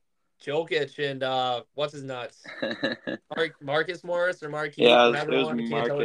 [0.44, 2.42] Jokic and uh what's his nuts?
[3.36, 4.74] Mark Marcus Morris or Markieff?
[4.78, 5.68] Yeah, it was one.
[5.68, 5.98] Marcus, tell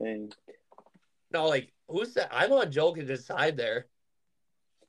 [0.00, 0.28] the.
[1.32, 2.28] No, like who's that?
[2.32, 3.86] I'm on Jokic's side there.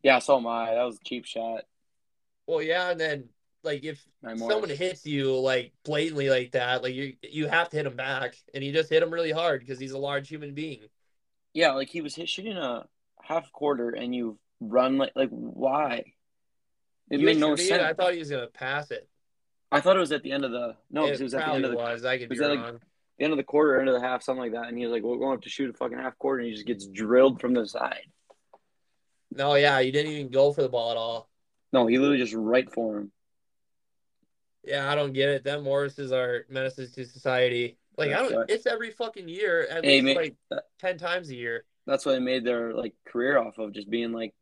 [0.04, 0.76] Yeah, so am I.
[0.76, 1.64] That was a cheap shot.
[2.46, 3.30] Well, yeah, and then
[3.64, 4.06] like if
[4.38, 8.36] someone hits you like blatantly like that, like you you have to hit him back,
[8.54, 10.82] and he just hit him really hard because he's a large human being.
[11.54, 12.86] Yeah, like he was hit, shooting a
[13.22, 16.14] half quarter, and you run like like why?
[17.10, 17.84] It made no sense.
[17.84, 19.08] I thought he was gonna pass it.
[19.72, 21.54] I thought it was at the end of the no, it, it was at the
[21.54, 22.06] end of the was.
[22.06, 22.58] I could be wrong.
[22.58, 22.76] Like,
[23.18, 24.68] the end of the quarter, end of the half, something like that.
[24.68, 26.54] And he was like, "We're going up to shoot a fucking half quarter," and he
[26.54, 28.06] just gets drilled from the side.
[29.32, 31.30] No, yeah, he didn't even go for the ball at all.
[31.74, 33.12] No, he literally just right for him.
[34.64, 35.44] Yeah, I don't get it.
[35.44, 37.78] Them Morrises are menaces to society.
[37.98, 38.36] Like I don't.
[38.36, 38.50] right.
[38.50, 40.36] It's every fucking year, at least ma- like
[40.80, 41.66] ten times a year.
[41.88, 44.34] That's what they made their like career off of, just being like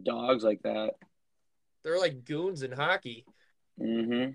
[0.00, 0.94] dogs like that.
[1.84, 3.26] They're like goons in hockey.
[3.78, 4.30] hmm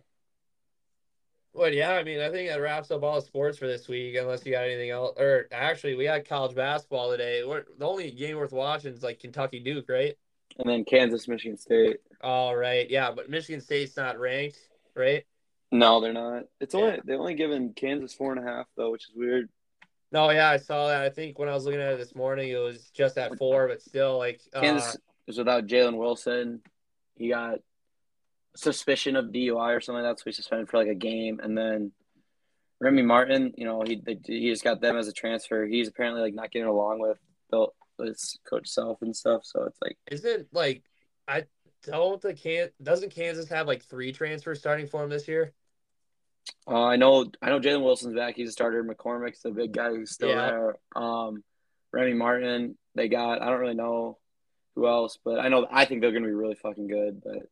[1.53, 4.15] But yeah, I mean, I think that wraps up all the sports for this week.
[4.15, 7.43] Unless you got anything else, or actually, we had college basketball today.
[7.43, 10.15] We're, the only game worth watching is like Kentucky Duke, right?
[10.59, 11.97] And then Kansas, Michigan State.
[12.21, 14.57] All right, yeah, but Michigan State's not ranked,
[14.95, 15.23] right?
[15.71, 16.43] No, they're not.
[16.59, 16.81] It's Yeah.
[16.81, 19.49] only they only given Kansas four and a half though, which is weird.
[20.11, 21.01] No, yeah, I saw that.
[21.01, 23.67] I think when I was looking at it this morning, it was just at four,
[23.67, 24.93] but still, like, uh,
[25.27, 26.61] Is without Jalen Wilson.
[27.15, 27.59] He got
[28.55, 31.39] suspicion of DUI or something like that, so he's suspended for like a game.
[31.43, 31.91] And then
[32.79, 35.65] Remy Martin, you know, he they, he just got them as a transfer.
[35.65, 37.17] He's apparently like not getting along with
[37.51, 37.67] the
[37.97, 38.19] with
[38.49, 39.41] coach Self and stuff.
[39.43, 40.83] So it's like isn't like
[41.27, 41.45] I
[41.83, 45.53] don't the can doesn't Kansas have like three transfers starting for him this year?
[46.67, 48.35] uh, I know I know Jalen Wilson's back.
[48.35, 48.83] He's a starter.
[48.83, 50.49] McCormack's the big guy who's still Yeah.
[50.49, 50.75] there.
[50.95, 51.43] Um,
[51.91, 53.41] Remy Martin, they got.
[53.41, 54.17] I don't really know
[54.77, 57.21] who else, but I know I think they're gonna be really fucking good.
[57.23, 57.49] But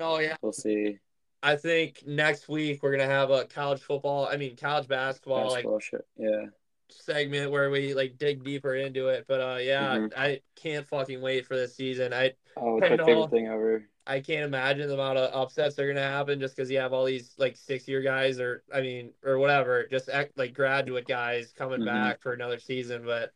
[0.00, 0.98] Oh yeah, we'll see.
[1.42, 4.26] I think next week we're gonna have a college football.
[4.26, 6.06] I mean, college basketball like shit.
[6.16, 6.46] Yeah.
[6.88, 9.26] segment where we like dig deeper into it.
[9.28, 10.12] But uh, yeah, Mhm.
[10.16, 12.12] I can't fucking wait for this season.
[12.14, 13.04] I Oh, it's I my know.
[13.04, 13.86] favorite thing ever.
[14.06, 16.94] I can't imagine the amount of upsets that are gonna happen just because you have
[16.94, 21.06] all these like six year guys or I mean or whatever, just act, like graduate
[21.06, 21.84] guys coming Mhm.
[21.86, 23.04] back for another season.
[23.04, 23.32] But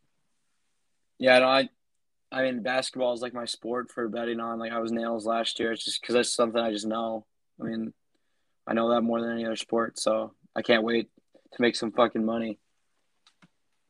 [1.19, 1.69] Yeah, no, I,
[2.31, 4.59] I mean, basketball is like my sport for betting on.
[4.59, 5.71] Like I was nails last year.
[5.71, 7.25] It's just because that's something I just know.
[7.59, 7.93] I mean,
[8.67, 11.09] I know that more than any other sport, so I can't wait
[11.53, 12.59] to make some fucking money.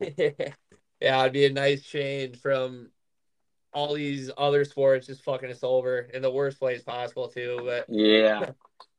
[0.00, 2.90] yeah, it'd be a nice change from
[3.72, 7.60] all these other sports just fucking us over in the worst place possible too.
[7.62, 8.50] But Yeah,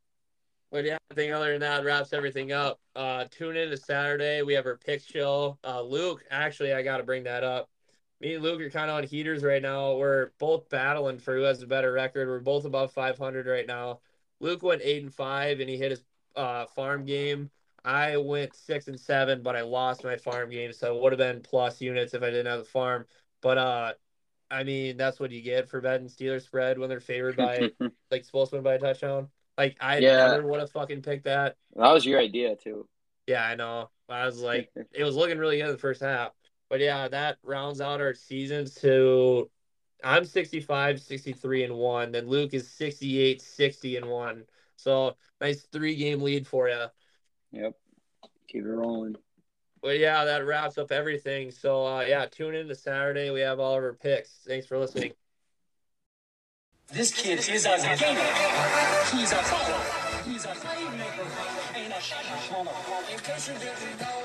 [0.72, 2.80] but yeah, I think other than that wraps everything up.
[2.96, 4.44] Uh tune in to Saturday.
[4.44, 5.58] We have our pick show.
[5.64, 7.70] Uh Luke, actually I gotta bring that up.
[8.20, 9.96] Me and Luke are kind of on heaters right now.
[9.96, 12.28] We're both battling for who has the better record.
[12.28, 14.00] We're both above 500 right now.
[14.40, 16.04] Luke went eight and five, and he hit his
[16.36, 17.50] uh, farm game.
[17.86, 21.20] I went six and seven, but I lost my farm game, so it would have
[21.20, 23.06] been plus units if I didn't have the farm.
[23.42, 23.94] But uh,
[24.50, 27.72] I mean, that's what you get for betting Steelers spread when they're favored by
[28.12, 29.30] like supposed to win by a touchdown.
[29.58, 30.28] Like I Yeah.
[30.28, 31.56] never would have fucking picked that.
[31.76, 32.88] that was your idea too.
[33.28, 33.90] Yeah, I know.
[34.10, 36.32] I was like, it was looking really good in the first half.
[36.70, 39.50] But yeah, that rounds out our seasons to
[40.04, 42.12] I'm 65, 63 and 1.
[42.12, 44.44] Then Luke is 68, 60 and 1.
[44.76, 46.86] So nice three game lead for you.
[47.52, 47.74] Yep,
[48.48, 49.16] keep it rolling.
[49.82, 51.52] But yeah, that wraps up everything.
[51.52, 53.32] So uh, yeah, tune in to Saturday.
[53.32, 54.32] We have all of our picks.
[54.46, 55.14] Thanks for listening.
[56.92, 58.22] This kid is a gamer.
[59.12, 60.24] He's a baller.
[60.26, 61.76] He's a playmaker.
[61.76, 62.24] And a shot.
[63.12, 64.17] In case you didn't know,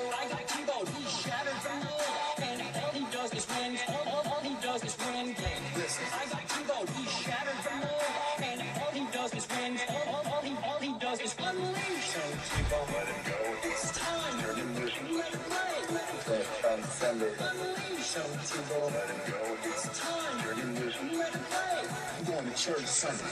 [18.73, 19.37] Let him go.
[19.65, 20.39] It's time.
[20.49, 21.85] Let him play.
[22.19, 23.25] I'm going to church Sunday.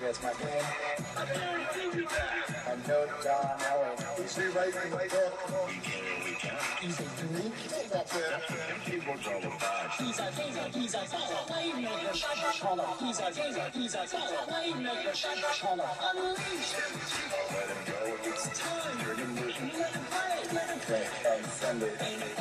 [0.00, 0.32] That's my.
[2.66, 3.96] I know John Allen.
[4.18, 5.34] He's rewriting the book.
[6.80, 7.02] He's a.
[7.02, 8.24] He's a.
[10.00, 11.04] He's a.
[12.98, 13.66] He's a.
[13.72, 14.00] He's a.
[16.02, 16.74] Unleash.
[17.50, 17.98] Let him go.
[18.24, 18.98] It's time.
[19.06, 19.30] Let him
[20.10, 20.40] play.
[20.52, 21.06] Let him play.
[21.68, 22.39] And